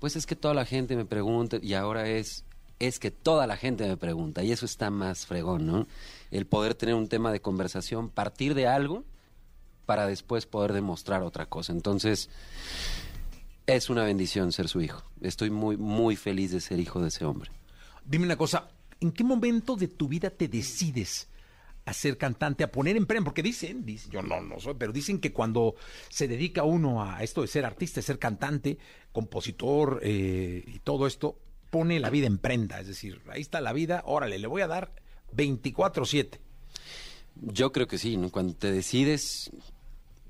[0.00, 2.44] pues es que toda la gente me pregunta y ahora es,
[2.80, 5.86] es que toda la gente me pregunta y eso está más fregón, ¿no?
[6.32, 9.04] El poder tener un tema de conversación, partir de algo
[9.86, 11.72] para después poder demostrar otra cosa.
[11.72, 12.28] Entonces,
[13.66, 15.02] es una bendición ser su hijo.
[15.20, 17.50] Estoy muy, muy feliz de ser hijo de ese hombre.
[18.04, 18.68] Dime una cosa,
[19.00, 21.28] ¿en qué momento de tu vida te decides
[21.86, 23.24] a ser cantante, a poner en premio?
[23.24, 25.74] Porque dicen, dicen, yo no, no soy, pero dicen que cuando
[26.08, 28.78] se dedica uno a esto de ser artista, de ser cantante,
[29.12, 31.38] compositor eh, y todo esto,
[31.70, 32.80] pone la vida en prenda.
[32.80, 34.92] Es decir, ahí está la vida, órale, le voy a dar
[35.36, 36.38] 24-7.
[37.36, 38.30] Yo creo que sí, ¿no?
[38.30, 39.50] Cuando te decides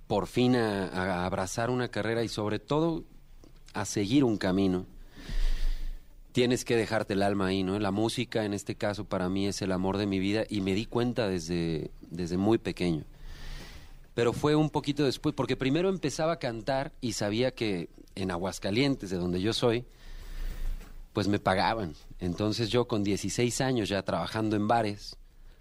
[0.07, 3.05] por fin a, a abrazar una carrera y sobre todo
[3.75, 4.87] a seguir un camino,
[6.35, 7.79] tienes que dejarte el alma ahí, ¿no?
[7.79, 10.75] La música, en este caso, para mí es el amor de mi vida y me
[10.75, 13.05] di cuenta desde, desde muy pequeño.
[14.15, 19.11] Pero fue un poquito después, porque primero empezaba a cantar y sabía que en Aguascalientes,
[19.11, 19.85] de donde yo soy,
[21.13, 21.95] pues me pagaban.
[22.19, 25.17] Entonces yo con 16 años ya trabajando en bares,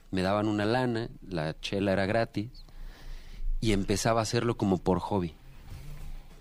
[0.09, 2.49] me daban una lana, la chela era gratis,
[3.61, 5.35] y empezaba a hacerlo como por hobby.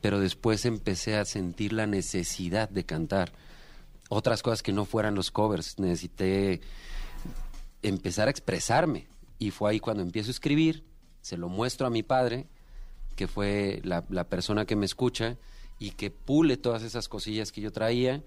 [0.01, 3.30] Pero después empecé a sentir la necesidad de cantar
[4.09, 5.79] otras cosas que no fueran los covers.
[5.79, 6.61] Necesité
[7.83, 9.09] empezar a expresarme.
[9.39, 10.85] Y fue ahí cuando empiezo a escribir,
[11.21, 12.47] se lo muestro a mi padre,
[13.17, 15.37] que fue la, la persona que me escucha
[15.79, 18.23] y que pule todas esas cosillas que yo traía.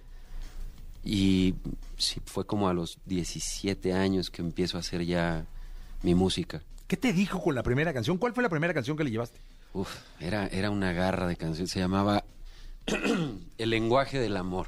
[1.03, 1.55] Y
[1.97, 5.45] sí, fue como a los 17 años que empiezo a hacer ya
[6.01, 6.61] mi música.
[6.87, 8.17] ¿Qué te dijo con la primera canción?
[8.17, 9.39] ¿Cuál fue la primera canción que le llevaste?
[9.73, 11.67] Uf, era, era una garra de canción.
[11.67, 12.23] Se llamaba
[13.57, 14.67] El lenguaje del amor.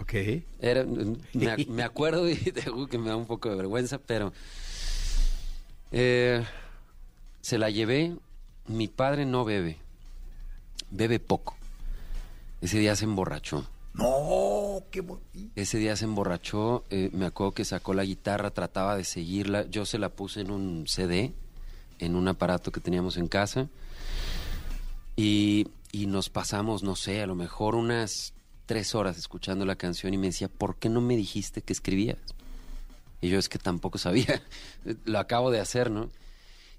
[0.00, 0.14] Ok.
[0.60, 0.84] Era,
[1.32, 4.32] me, ac- me acuerdo y te juro que me da un poco de vergüenza, pero
[5.92, 6.44] eh,
[7.40, 8.16] se la llevé.
[8.68, 9.76] Mi padre no bebe,
[10.90, 11.56] bebe poco.
[12.60, 13.64] Ese día se emborrachó.
[13.94, 15.20] No, qué bu-
[15.54, 19.64] Ese día se emborrachó, eh, me acuerdo que sacó la guitarra, trataba de seguirla.
[19.70, 21.32] Yo se la puse en un CD,
[22.00, 23.68] en un aparato que teníamos en casa.
[25.14, 28.34] Y, y nos pasamos, no sé, a lo mejor unas
[28.66, 32.18] tres horas escuchando la canción y me decía, ¿por qué no me dijiste que escribías?
[33.20, 34.42] Y yo es que tampoco sabía,
[35.04, 36.10] lo acabo de hacer, ¿no?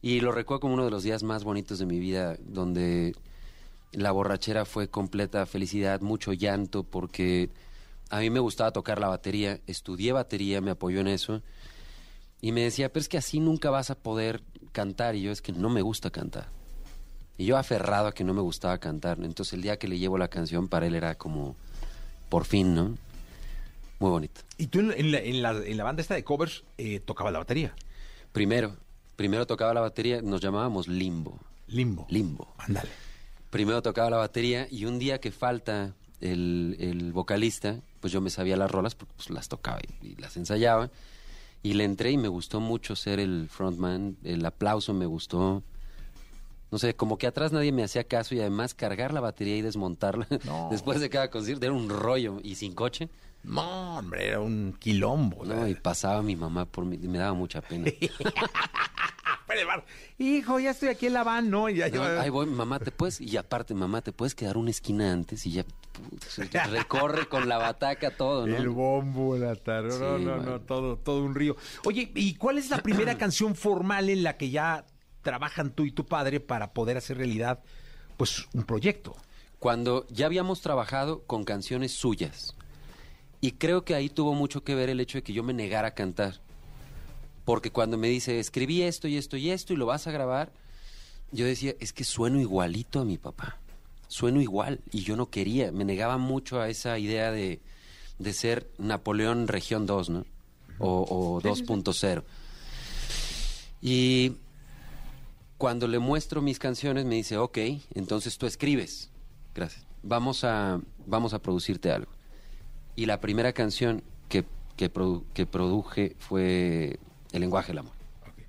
[0.01, 3.15] Y lo recuerdo como uno de los días más bonitos de mi vida, donde
[3.91, 7.49] la borrachera fue completa felicidad, mucho llanto, porque
[8.09, 11.41] a mí me gustaba tocar la batería, estudié batería, me apoyó en eso,
[12.41, 15.41] y me decía, pero es que así nunca vas a poder cantar, y yo es
[15.41, 16.49] que no me gusta cantar.
[17.39, 20.17] Y yo aferrado a que no me gustaba cantar, entonces el día que le llevo
[20.17, 21.55] la canción para él era como,
[22.30, 22.95] por fin, ¿no?
[23.99, 24.41] Muy bonito.
[24.57, 27.73] Y tú en, la- en la, en banda esta de covers eh, tocabas la batería.
[28.32, 28.75] Primero,
[29.15, 31.39] primero tocaba la batería, nos llamábamos Limbo.
[31.67, 32.05] Limbo.
[32.09, 32.53] Limbo.
[32.57, 32.89] Ándale.
[33.49, 38.30] Primero tocaba la batería y un día que falta el, el vocalista, pues yo me
[38.30, 40.91] sabía las rolas, porque pues las tocaba y, y las ensayaba.
[41.63, 45.63] Y le entré y me gustó mucho ser el frontman, el aplauso me gustó.
[46.72, 49.61] No sé, como que atrás nadie me hacía caso y además cargar la batería y
[49.61, 50.28] desmontarla
[50.72, 53.09] después de cada concierto era un rollo y sin coche.
[53.43, 55.45] No, hombre, era un quilombo.
[55.45, 57.89] No, y pasaba mi mamá por mí, y me daba mucha pena.
[60.18, 61.70] Hijo, ya estoy aquí en la van, ¿no?
[61.70, 63.22] Y ya, No, ahí voy, mamá, ¿te puedes?
[63.22, 65.45] Y aparte, mamá, ¿te puedes quedar una esquina antes?
[65.45, 65.65] Y ya
[66.70, 68.55] recorre con la bataca todo, ¿no?
[68.57, 69.89] El bombo, la tarde.
[69.99, 71.55] no, Sí, no, no, todo, todo un río.
[71.86, 74.86] Oye, ¿y cuál es la primera canción formal en la que ya
[75.28, 77.59] trabajan tú y tu padre para poder hacer realidad,
[78.15, 79.13] pues, un proyecto?
[79.59, 82.55] Cuando ya habíamos trabajado con canciones suyas.
[83.41, 85.89] Y creo que ahí tuvo mucho que ver el hecho de que yo me negara
[85.89, 86.39] a cantar.
[87.43, 90.53] Porque cuando me dice, escribí esto y esto y esto y lo vas a grabar,
[91.34, 93.57] yo decía, es que sueno igualito a mi papá.
[94.07, 94.80] Sueno igual.
[94.93, 97.59] Y yo no quería, me negaba mucho a esa idea de,
[98.17, 100.25] de ser Napoleón Región 2, ¿no?
[100.80, 102.23] O, o 2.0.
[103.82, 104.38] Y
[105.58, 107.58] cuando le muestro mis canciones me dice, ok,
[107.95, 109.10] entonces tú escribes.
[109.55, 109.86] Gracias.
[110.03, 112.12] Vamos a, vamos a producirte algo.
[112.95, 114.45] Y la primera canción que,
[114.76, 116.99] que, produ- que produje fue
[117.32, 117.93] El lenguaje del amor.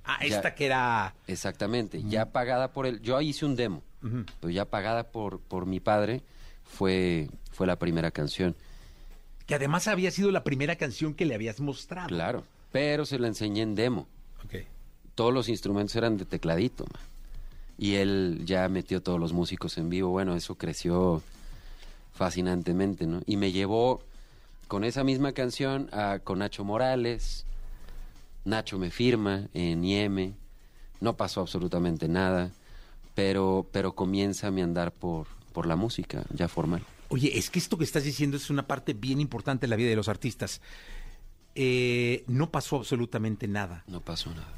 [0.05, 1.15] Ah, Ya- esta que era...
[1.27, 3.01] Exactamente, ya pagada por él.
[3.03, 3.83] Yo ahí hice un demo,
[4.41, 6.23] pero ya pagada por, por mi padre
[6.65, 8.55] fue, fue la primera canción.
[9.47, 12.09] Que además había sido la primera canción que le habías mostrado.
[12.09, 14.07] Claro, pero se la enseñé en demo.
[14.45, 14.57] Ok.
[15.19, 16.85] Todos los instrumentos eran de tecladito.
[16.85, 17.03] man.
[17.77, 20.11] Y él ya metió todos los músicos en vivo.
[20.11, 21.21] Bueno, eso creció
[22.15, 23.21] fascinantemente, ¿no?
[23.27, 24.01] Y me llevó
[24.69, 27.45] con esa misma canción a- con Nacho Morales.
[28.45, 30.35] Nacho me firma en IEM.
[31.01, 32.53] No pasó absolutamente nada,
[33.17, 36.85] pero, pero comienza mi andar por, por la música ya formal.
[37.09, 39.89] Oye, es que esto que estás diciendo es una parte bien importante de la vida
[39.91, 40.61] de los artistas.
[41.57, 43.83] Eh, no pasó absolutamente nada.
[43.89, 44.55] No pasó nada.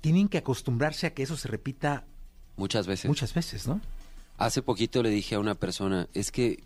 [0.00, 2.04] Tienen que acostumbrarse a que eso se repita
[2.56, 3.08] Muchas veces.
[3.08, 3.80] muchas veces, ¿no?
[4.38, 6.62] Hace poquito le dije a una persona, es que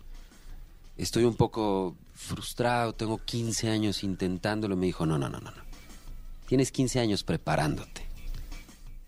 [0.97, 4.77] estoy un poco frustrado, tengo 15 años intentándolo.
[4.77, 5.63] Me dijo, no, no, no, no, no.
[6.47, 8.05] Tienes 15 años preparándote.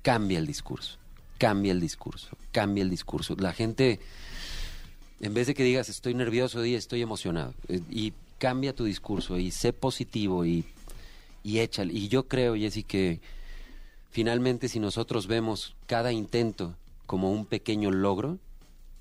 [0.02, 0.98] Cambia el discurso,
[1.38, 3.36] cambia el discurso, cambia el discurso.
[3.38, 4.00] La gente,
[5.20, 7.54] en vez de que digas estoy nervioso, di estoy emocionado.
[7.68, 10.66] Eh, Y cambia tu discurso y sé positivo y,
[11.44, 11.94] y échale.
[11.94, 13.20] Y yo creo, Jessy, que
[14.18, 18.40] finalmente si nosotros vemos cada intento como un pequeño logro,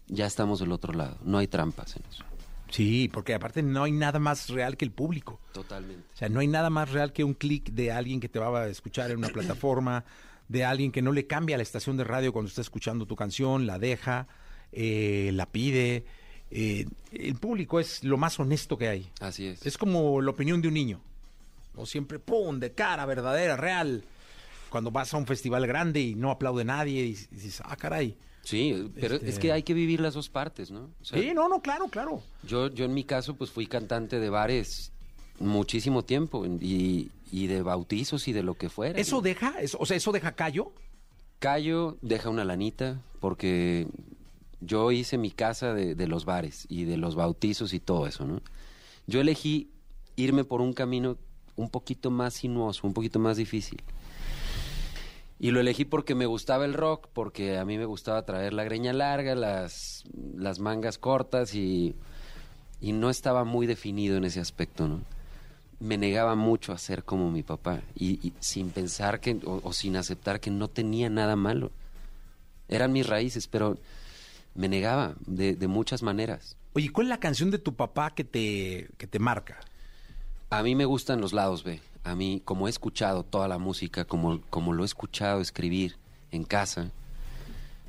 [0.08, 1.16] ya estamos del otro lado.
[1.24, 2.22] No hay trampas en eso.
[2.68, 5.40] Sí, porque aparte no hay nada más real que el público.
[5.54, 6.04] Totalmente.
[6.12, 8.60] O sea, no hay nada más real que un clic de alguien que te va
[8.60, 10.04] a escuchar en una plataforma,
[10.48, 13.66] de alguien que no le cambia la estación de radio cuando está escuchando tu canción,
[13.66, 14.28] la deja,
[14.70, 16.04] eh, la pide.
[16.50, 19.10] Eh, el público es lo más honesto que hay.
[19.20, 19.64] Así es.
[19.64, 21.00] Es como la opinión de un niño.
[21.74, 24.04] O siempre, ¡pum!, de cara, verdadera, real.
[24.76, 28.14] Cuando vas a un festival grande y no aplaude nadie y dices, ah, caray.
[28.42, 30.90] Sí, pero Este- es que hay que vivir las dos partes, ¿no?
[31.00, 32.20] O sea, Sí, no, no, claro, claro.
[32.46, 34.92] Yo, yo en mi caso, pues fui cantante de bares
[35.40, 39.00] muchísimo tiempo y, y de bautizos y de lo que fuera.
[39.00, 39.54] ¿Eso deja?
[39.62, 40.72] Eso- o sea, ¿eso deja callo?
[41.38, 43.86] Callo deja una lanita porque
[44.60, 48.26] yo hice mi casa de, de los bares y de los bautizos y todo eso,
[48.26, 48.42] ¿no?
[49.06, 49.70] Yo elegí
[50.16, 51.16] irme por un camino
[51.56, 53.80] un poquito más sinuoso, un poquito más difícil.
[55.38, 58.64] Y lo elegí porque me gustaba el rock, porque a mí me gustaba traer la
[58.64, 61.94] greña larga, las, las mangas cortas y,
[62.80, 65.00] y no estaba muy definido en ese aspecto, ¿no?
[65.78, 69.72] Me negaba mucho a ser como mi papá y, y sin pensar que, o, o
[69.74, 71.70] sin aceptar que no tenía nada malo.
[72.68, 73.78] Eran mis raíces, pero
[74.54, 76.56] me negaba de, de muchas maneras.
[76.72, 79.60] Oye, ¿cuál es la canción de tu papá que te, que te marca?
[80.48, 81.80] A mí me gustan los lados B.
[82.06, 85.96] A mí, como he escuchado toda la música, como, como lo he escuchado escribir
[86.30, 86.92] en casa,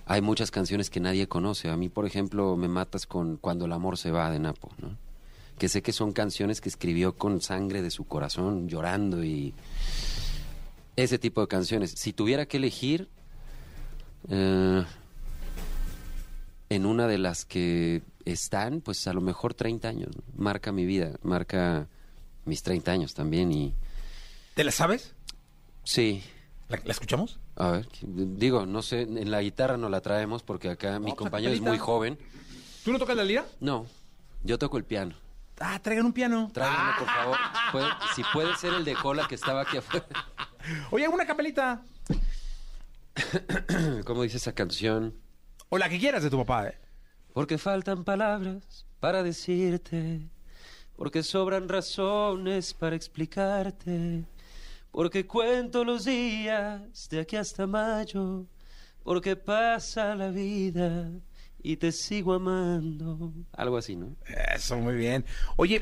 [0.08, 1.70] hay muchas canciones que nadie conoce.
[1.70, 4.98] A mí, por ejemplo, me matas con Cuando el amor se va de Napo, ¿no?
[5.60, 9.54] Que sé que son canciones que escribió con sangre de su corazón, llorando y
[10.96, 11.92] ese tipo de canciones.
[11.92, 13.10] Si tuviera que elegir
[14.30, 14.84] eh,
[16.70, 20.10] en una de las que están, pues a lo mejor 30 años.
[20.36, 21.88] Marca mi vida, marca
[22.46, 23.76] mis 30 años también y...
[24.58, 25.14] ¿Te la sabes?
[25.84, 26.22] Sí.
[26.68, 27.40] ¿La, la escuchamos?
[27.56, 31.54] A ver, digo, no sé, en la guitarra no la traemos porque acá mi compañero
[31.54, 32.18] es muy joven.
[32.84, 33.46] ¿Tú no tocas la lira?
[33.62, 33.86] No,
[34.44, 35.16] yo toco el piano.
[35.60, 36.52] Ah, traigan un piano.
[36.54, 37.38] Tráiganlo, por favor.
[37.72, 40.06] Puede- si puede ser el de cola que estaba aquí afuera.
[40.92, 41.82] Oye, una capelita.
[44.06, 45.16] ¿Cómo dice esa canción?
[45.70, 46.78] O la que quieras de tu papá, ¿eh?
[47.34, 50.30] Porque faltan palabras para decirte,
[50.96, 54.26] porque sobran razones para explicarte,
[54.98, 58.48] porque cuento los días de aquí hasta mayo,
[59.04, 61.12] porque pasa la vida
[61.62, 63.32] y te sigo amando.
[63.52, 64.16] Algo así, ¿no?
[64.56, 65.24] Eso, muy bien.
[65.56, 65.82] Oye,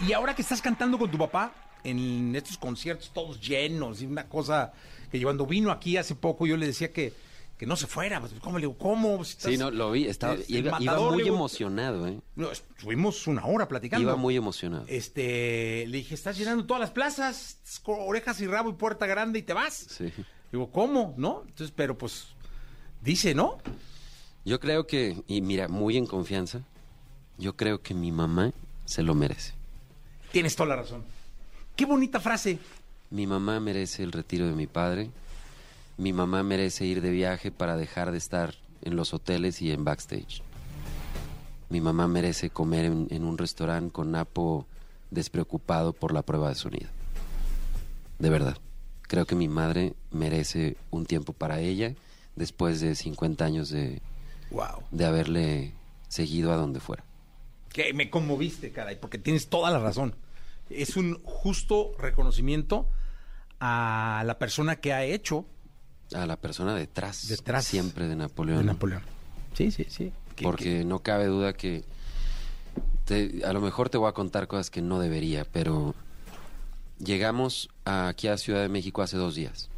[0.00, 4.28] y ahora que estás cantando con tu papá en estos conciertos todos llenos y una
[4.28, 4.72] cosa
[5.12, 7.12] que cuando vino aquí hace poco yo le decía que,
[7.62, 8.18] que no se fuera.
[8.18, 8.76] Pues, ¿Cómo le digo?
[8.76, 9.24] ¿Cómo?
[9.24, 12.18] Si estás- Sí, no, lo vi, estaba, Este, iba, iba Matador, muy digo, emocionado, ¿eh?
[12.34, 14.02] No, estuvimos una hora platicando.
[14.02, 14.84] Iba muy emocionado.
[14.88, 19.42] Este, le dije, estás llenando todas las plazas, orejas y rabo y puerta grande y
[19.42, 19.74] te vas.
[19.74, 20.12] Sí.
[20.50, 21.14] Digo, ¿cómo?
[21.16, 21.44] ¿No?
[21.46, 22.30] Entonces, pero pues,
[23.00, 23.58] dice, ¿no?
[24.44, 26.62] Yo creo que, y mira, muy en confianza,
[27.38, 28.50] yo creo que mi mamá
[28.86, 29.52] se lo merece.
[30.32, 31.04] Tienes toda la razón.
[31.76, 32.58] Qué bonita frase.
[33.10, 35.12] Mi mamá merece el retiro de mi padre.
[36.02, 39.84] Mi mamá merece ir de viaje para dejar de estar en los hoteles y en
[39.84, 40.42] backstage.
[41.68, 44.66] Mi mamá merece comer en, en un restaurante con Napo
[45.12, 46.90] despreocupado por la prueba de sonido.
[48.18, 48.56] De verdad.
[49.02, 51.94] Creo que mi madre merece un tiempo para ella
[52.34, 54.02] después de 50 años de,
[54.50, 54.82] Wow.
[54.90, 55.72] de haberle
[56.08, 57.04] seguido a donde fuera.
[57.72, 60.16] Que me conmoviste, caray, porque tienes toda la razón.
[60.68, 62.88] Es un justo reconocimiento
[63.60, 65.46] a la persona que ha hecho
[66.14, 68.58] A la persona detrás, Detrás siempre de Napoleón.
[68.58, 69.02] de Napoleón.
[69.54, 70.12] Sí, sí, sí.
[70.36, 71.84] Que- porque no cabe duda que
[73.04, 75.94] te- a lo mejor te voy a contar cosas que no debería, pero
[76.98, 79.68] llegamos aquí a Ciudad de México hace dos días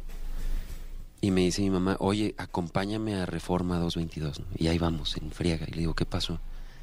[1.21, 4.45] y me dice mi mamá, oye, acompáñame a Reforma 222, ¿no?
[4.57, 6.39] y ahí vamos, en friega, y le digo, ¿qué pasó?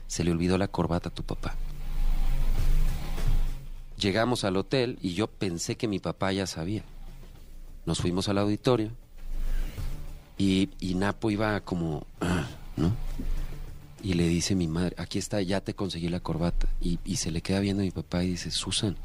[0.06, 1.54] Se le olvidó la corbata a tu papá.
[3.98, 6.82] llegamos al hotel y yo pensé que mi papá ya sabía.
[7.86, 8.90] Nos fuimos al auditorio
[10.38, 12.94] y, y Napo iba como, "Ah", ¿no?
[14.02, 16.66] Y le dice mi madre, aquí está, ya te conseguí la corbata.
[16.80, 18.96] Y, y se le queda viendo a mi papá y dice, Susan,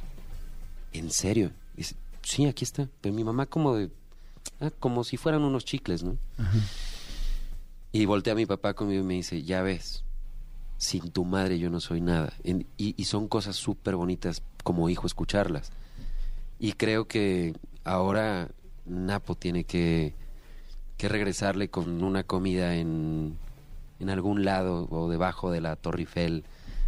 [0.93, 1.51] ¿en serio?
[1.75, 2.89] Dice, sí, aquí está.
[3.01, 3.91] Pero mi mamá como de,
[4.59, 6.17] "Ah, como si fueran unos chicles, ¿no?
[7.91, 10.03] Y voltea a mi papá conmigo y me dice, ya ves,
[10.77, 12.33] sin tu madre yo no soy nada.
[12.43, 15.71] En- y, y son cosas súper bonitas como hijo escucharlas.
[16.59, 17.53] Y creo que
[17.83, 18.49] ahora
[18.85, 20.15] Napo tiene que,
[20.97, 23.37] que regresarle con una comida en,
[23.99, 26.43] en algún lado o debajo de la Torre Eiffel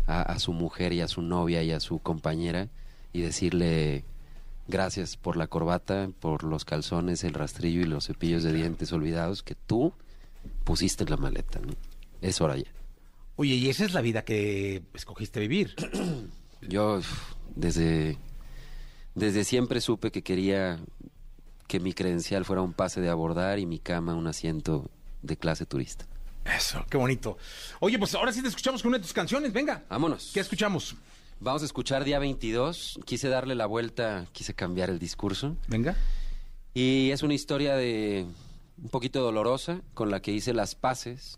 [0.08, 2.68] a, a su mujer y a su novia y a su compañera
[3.14, 4.04] y decirle
[4.68, 9.44] gracias por la corbata, por los calzones, el rastrillo y los cepillos de dientes olvidados
[9.44, 9.94] que tú
[10.64, 11.60] pusiste en la maleta.
[11.60, 11.74] ¿no?
[12.22, 12.72] Es hora ya.
[13.36, 15.76] Oye, y esa es la vida que escogiste vivir.
[16.62, 17.02] Yo
[17.56, 18.18] desde,
[19.16, 20.80] desde siempre supe que quería
[21.70, 24.90] que mi credencial fuera un pase de abordar y mi cama un asiento
[25.22, 26.08] de clase turista.
[26.44, 27.38] Eso, qué bonito.
[27.80, 29.84] Oye, pues ahora sí te escuchamos con una de tus canciones, venga.
[29.88, 30.32] Vámonos.
[30.34, 30.96] ¿Qué escuchamos?
[31.40, 33.00] Vamos a escuchar día 22.
[33.06, 35.58] Quise darle la vuelta, quise cambiar el discurso.
[35.68, 35.96] Venga.
[36.74, 38.26] Y es una historia de
[38.82, 41.38] un poquito dolorosa con la que hice las paces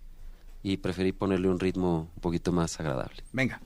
[0.64, 3.22] y preferí ponerle un ritmo un poquito más agradable.
[3.34, 3.60] Venga.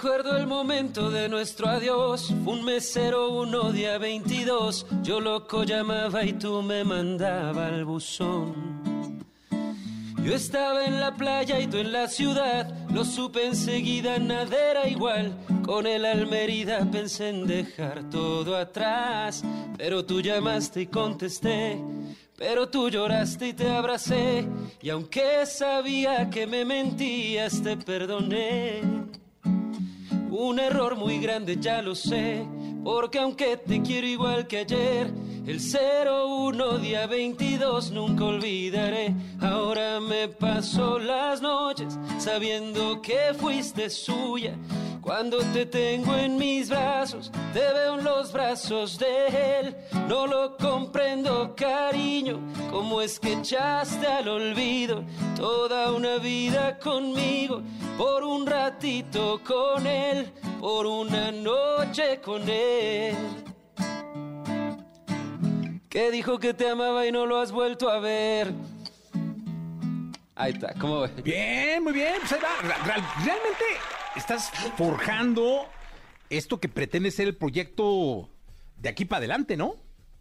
[0.00, 6.34] Recuerdo el momento de nuestro adiós, un mesero uno día 22, yo loco llamaba y
[6.34, 9.18] tú me mandaba al buzón.
[10.22, 14.88] Yo estaba en la playa y tú en la ciudad, lo supe enseguida, nada era
[14.88, 15.36] igual.
[15.64, 19.42] Con el Almerida pensé en dejar todo atrás,
[19.76, 21.82] pero tú llamaste y contesté.
[22.36, 24.46] Pero tú lloraste y te abracé,
[24.80, 29.08] y aunque sabía que me mentías, te perdoné.
[30.40, 32.46] Un error muy grande, ya lo sé,
[32.84, 35.10] porque aunque te quiero igual que ayer,
[35.46, 39.14] el 01 día 22 nunca olvidaré.
[39.40, 44.54] Ahora me paso las noches sabiendo que fuiste suya.
[45.00, 49.76] Cuando te tengo en mis brazos, te veo en los brazos de él.
[50.06, 55.02] No lo comprendo, cariño, cómo es que echaste al olvido
[55.34, 57.62] toda una vida conmigo,
[57.96, 62.67] por un ratito con él, por una noche con él.
[65.88, 68.52] Que dijo que te amaba y no lo has vuelto a ver.
[70.34, 71.22] Ahí está, ¿cómo ves?
[71.22, 72.14] Bien, muy bien.
[72.20, 72.84] Pues ahí va.
[73.24, 73.64] Realmente
[74.14, 75.66] estás forjando
[76.30, 78.28] esto que pretende ser el proyecto
[78.76, 79.74] de aquí para adelante, ¿no?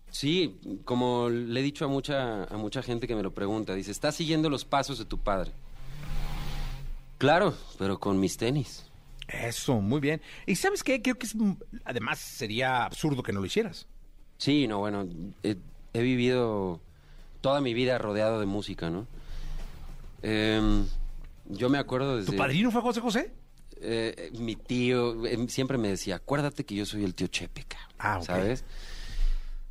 [0.09, 3.91] Sí, como le he dicho a mucha, a mucha gente que me lo pregunta, dice,
[3.91, 5.51] ¿estás siguiendo los pasos de tu padre?
[7.17, 8.85] Claro, pero con mis tenis.
[9.27, 10.21] Eso, muy bien.
[10.45, 11.01] ¿Y sabes qué?
[11.01, 11.35] Creo que es,
[11.83, 13.87] además sería absurdo que no lo hicieras.
[14.37, 15.07] Sí, no, bueno,
[15.43, 15.57] he,
[15.93, 16.79] he vivido
[17.41, 19.07] toda mi vida rodeado de música, ¿no?
[20.21, 20.85] Em,
[21.45, 22.31] yo me acuerdo desde...
[22.31, 23.31] ¿Tu padrino fue José José?
[23.79, 27.87] Eh, mi tío eh, siempre me decía, acuérdate que yo soy el tío Chepe, cabrón",
[27.99, 28.25] Ah, ok.
[28.25, 28.63] ¿sabes?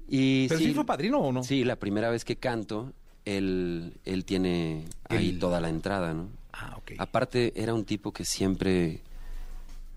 [0.09, 1.43] Y ¿Pero sí fue padrino o no?
[1.43, 2.93] Sí, la primera vez que canto,
[3.25, 6.29] él, él tiene ahí El- toda la entrada, ¿no?
[6.53, 6.93] Ah, ok.
[6.99, 9.03] Aparte, era un tipo que siempre,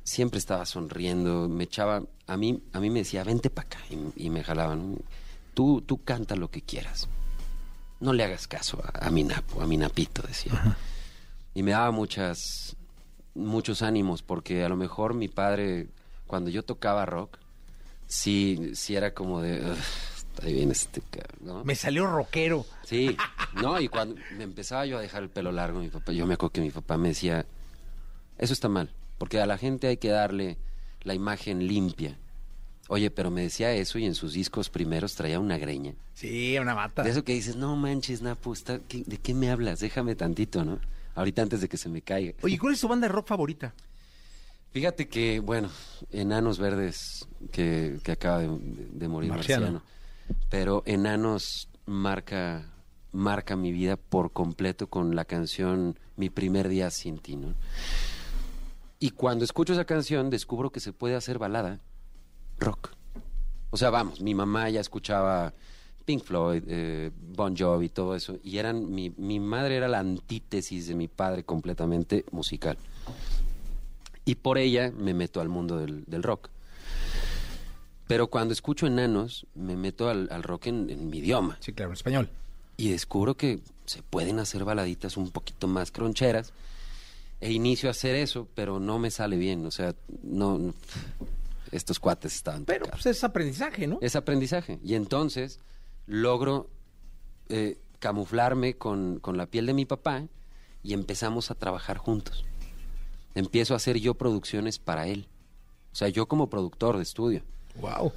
[0.09, 4.25] siempre estaba sonriendo, me echaba, a mí, a mí me decía, vente para acá, y,
[4.25, 4.97] y me jalaban.
[5.53, 7.07] Tú, tú canta lo que quieras.
[7.99, 10.77] No le hagas caso a, a mi napo, a mi napito, decía.
[11.53, 12.75] Y me daba muchas,
[13.35, 15.89] muchos ánimos, porque a lo mejor mi padre,
[16.25, 17.37] cuando yo tocaba rock,
[18.07, 19.77] sí, sí era como de, "Ugh,
[20.17, 21.03] está bien este
[21.41, 21.63] ¿no?
[21.65, 22.65] Me salió rockero.
[22.83, 23.15] Sí,
[23.61, 26.33] no, y cuando me empezaba yo a dejar el pelo largo, mi papá, yo me
[26.33, 27.45] acuerdo que mi papá me decía,
[28.39, 28.89] eso está mal,
[29.19, 30.57] porque a la gente hay que darle
[31.03, 32.17] la imagen limpia.
[32.87, 35.93] Oye, pero me decía eso y en sus discos primeros traía una greña.
[36.15, 37.03] Sí, una mata.
[37.03, 39.79] De eso que dices, no manches, Napo, está- ¿qué- ¿de qué me hablas?
[39.79, 40.79] Déjame tantito, ¿no?
[41.13, 42.33] Ahorita antes de que se me caiga.
[42.41, 43.75] Oye, ¿cuál es tu banda de rock favorita?
[44.71, 45.69] Fíjate que, bueno,
[46.11, 49.65] Enanos Verdes, que, que acaba de, de morir Marciano.
[49.71, 49.83] Marciano.
[50.49, 52.71] Pero Enanos marca,
[53.11, 57.53] marca mi vida por completo con la canción Mi primer día sin ti, ¿no?
[58.99, 61.79] Y cuando escucho esa canción descubro que se puede hacer balada
[62.59, 62.91] rock.
[63.69, 65.53] O sea, vamos, mi mamá ya escuchaba
[66.05, 68.37] Pink Floyd, eh, Bon Jovi y todo eso.
[68.43, 72.77] Y eran, mi, mi madre era la antítesis de mi padre completamente musical.
[74.25, 76.49] Y por ella me meto al mundo del, del rock.
[78.07, 81.57] Pero cuando escucho enanos, me meto al, al rock en, en mi idioma.
[81.61, 82.29] Sí, claro, en español.
[82.75, 86.53] Y descubro que se pueden hacer baladitas un poquito más croncheras.
[87.41, 89.65] E inicio a hacer eso, pero no me sale bien.
[89.65, 90.57] O sea, no.
[90.57, 90.73] no-
[91.71, 92.65] estos cuates estaban.
[92.65, 93.99] Pero pues es aprendizaje, ¿no?
[94.01, 94.79] Es aprendizaje.
[94.83, 95.59] Y entonces
[96.07, 96.67] logro
[97.49, 100.25] eh, camuflarme con, con la piel de mi papá
[100.81, 102.43] y empezamos a trabajar juntos.
[103.35, 105.27] Empiezo a hacer yo producciones para él.
[105.91, 107.43] O sea, yo como productor de estudio.
[107.79, 108.11] Wow.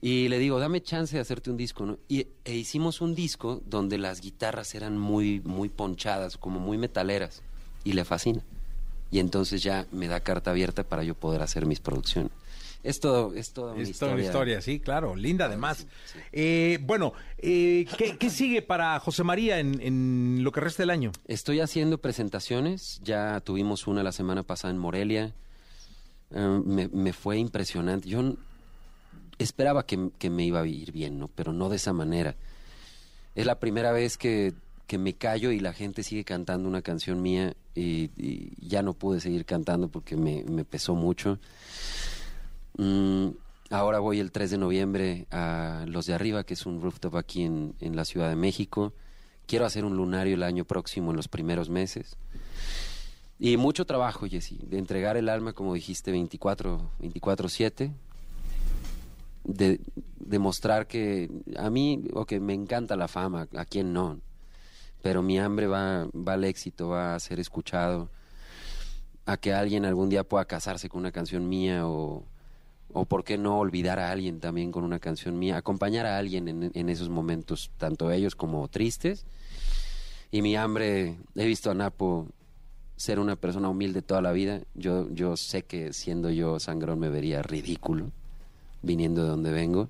[0.00, 1.98] Y le digo, dame chance de hacerte un disco, ¿no?
[2.08, 7.42] Y e hicimos un disco donde las guitarras eran muy, muy ponchadas, como muy metaleras.
[7.84, 8.42] Y le fascina.
[9.10, 12.30] Y entonces ya me da carta abierta para yo poder hacer mis producciones.
[12.82, 14.14] Es todo, es toda una Es toda historia.
[14.14, 15.86] una historia, sí, claro, linda además.
[16.32, 20.90] Eh, bueno, eh, ¿qué, qué sigue para José María en, en lo que resta del
[20.90, 21.12] año?
[21.26, 25.34] Estoy haciendo presentaciones, ya tuvimos una la semana pasada en Morelia,
[26.32, 28.08] Eh, me, me fue impresionante.
[28.08, 28.34] Yo
[29.38, 31.28] esperaba que, que me iba a ir bien, ¿no?
[31.28, 32.36] Pero no de esa manera.
[33.34, 34.54] Es la primera vez que,
[34.90, 38.10] que me callo y la gente sigue cantando una canción mía y,
[38.58, 41.38] ya no pude seguir cantando porque me, pesó mucho.
[42.76, 43.28] Mm,
[43.70, 47.44] ahora voy el 3 de noviembre a Los de Arriba, que es un rooftop aquí
[47.44, 48.92] en, en la Ciudad de México.
[49.46, 52.16] Quiero hacer un lunario el año próximo, en los primeros meses.
[53.38, 57.92] Y mucho trabajo, Jessy, de entregar el alma, como dijiste, 24, 24-7.
[59.44, 59.80] De
[60.18, 64.18] demostrar que a mí, o que me encanta la fama, a quien no.
[65.02, 68.08] Pero mi hambre va, va al éxito, va a ser escuchado.
[69.26, 72.24] A que alguien algún día pueda casarse con una canción mía o,
[72.92, 76.48] o por qué no olvidar a alguien también con una canción mía, acompañar a alguien
[76.48, 79.24] en, en esos momentos, tanto ellos como tristes.
[80.32, 82.26] Y mi hambre, he visto a Napo
[82.96, 84.60] ser una persona humilde toda la vida.
[84.74, 88.10] Yo, yo sé que siendo yo sangrón me vería ridículo,
[88.82, 89.88] viniendo de donde vengo.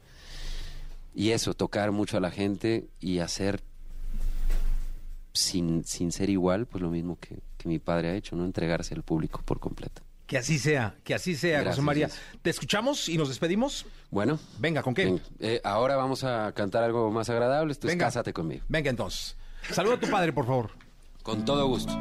[1.14, 3.60] Y eso, tocar mucho a la gente y hacer
[5.32, 8.44] sin, sin ser igual, pues lo mismo que, que mi padre ha hecho, ¿no?
[8.44, 10.02] Entregarse al público por completo.
[10.26, 12.08] Que así sea, que así sea, José Gracias, María.
[12.08, 12.20] Jess.
[12.40, 13.84] ¿Te escuchamos y nos despedimos?
[14.10, 14.38] Bueno.
[14.60, 15.18] Venga, ¿con qué?
[15.40, 17.72] Eh, ahora vamos a cantar algo más agradable.
[17.72, 18.06] Esto es Venga.
[18.06, 18.64] Cásate conmigo.
[18.68, 19.36] Venga entonces.
[19.72, 20.70] Saluda a tu padre, por favor.
[21.24, 21.98] Con todo gusto.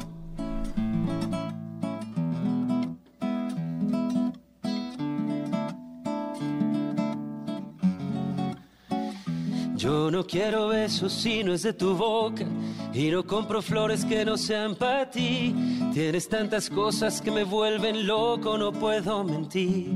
[10.29, 12.45] Quiero besos si no es de tu boca
[12.93, 15.55] y no compro flores que no sean para ti.
[15.93, 19.89] Tienes tantas cosas que me vuelven loco, no puedo mentir.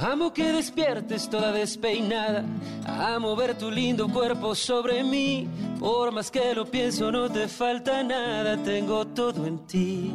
[0.00, 2.42] Amo que despiertes toda despeinada,
[2.86, 5.46] amo ver tu lindo cuerpo sobre mí.
[5.78, 10.14] Por más que lo pienso no te falta nada, tengo todo en ti.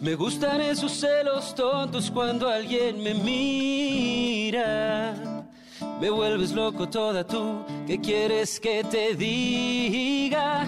[0.00, 4.56] Me gustan esos celos tontos cuando alguien me mira.
[6.00, 10.64] Me vuelves loco toda tú, ¿qué quieres que te diga?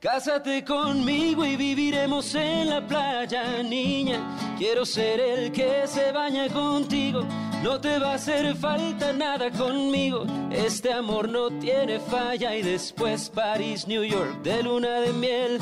[0.00, 4.20] Cásate conmigo y viviremos en la playa, niña.
[4.58, 7.26] Quiero ser el que se baña contigo.
[7.62, 10.26] No te va a hacer falta nada conmigo.
[10.50, 12.54] Este amor no tiene falla.
[12.54, 15.58] Y después París, New York, de luna de miel.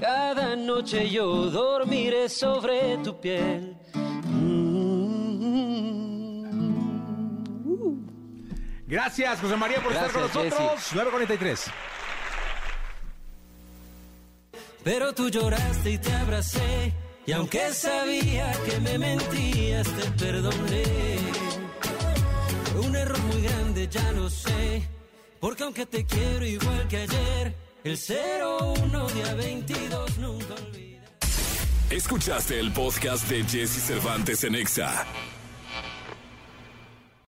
[0.00, 3.76] Cada noche yo dormiré sobre tu piel.
[8.94, 10.92] Gracias, José María, por estar con Gracias, nosotros.
[10.94, 11.64] 943.
[14.84, 16.92] Pero tú lloraste y te abracé.
[17.26, 20.84] Y aunque sabía que me mentías, te perdoné.
[22.86, 24.88] Un error muy grande, ya lo sé.
[25.40, 31.00] Porque aunque te quiero igual que ayer, el 01 día 22 nunca olvidé.
[31.90, 35.04] Escuchaste el podcast de Jesse Cervantes en Exa.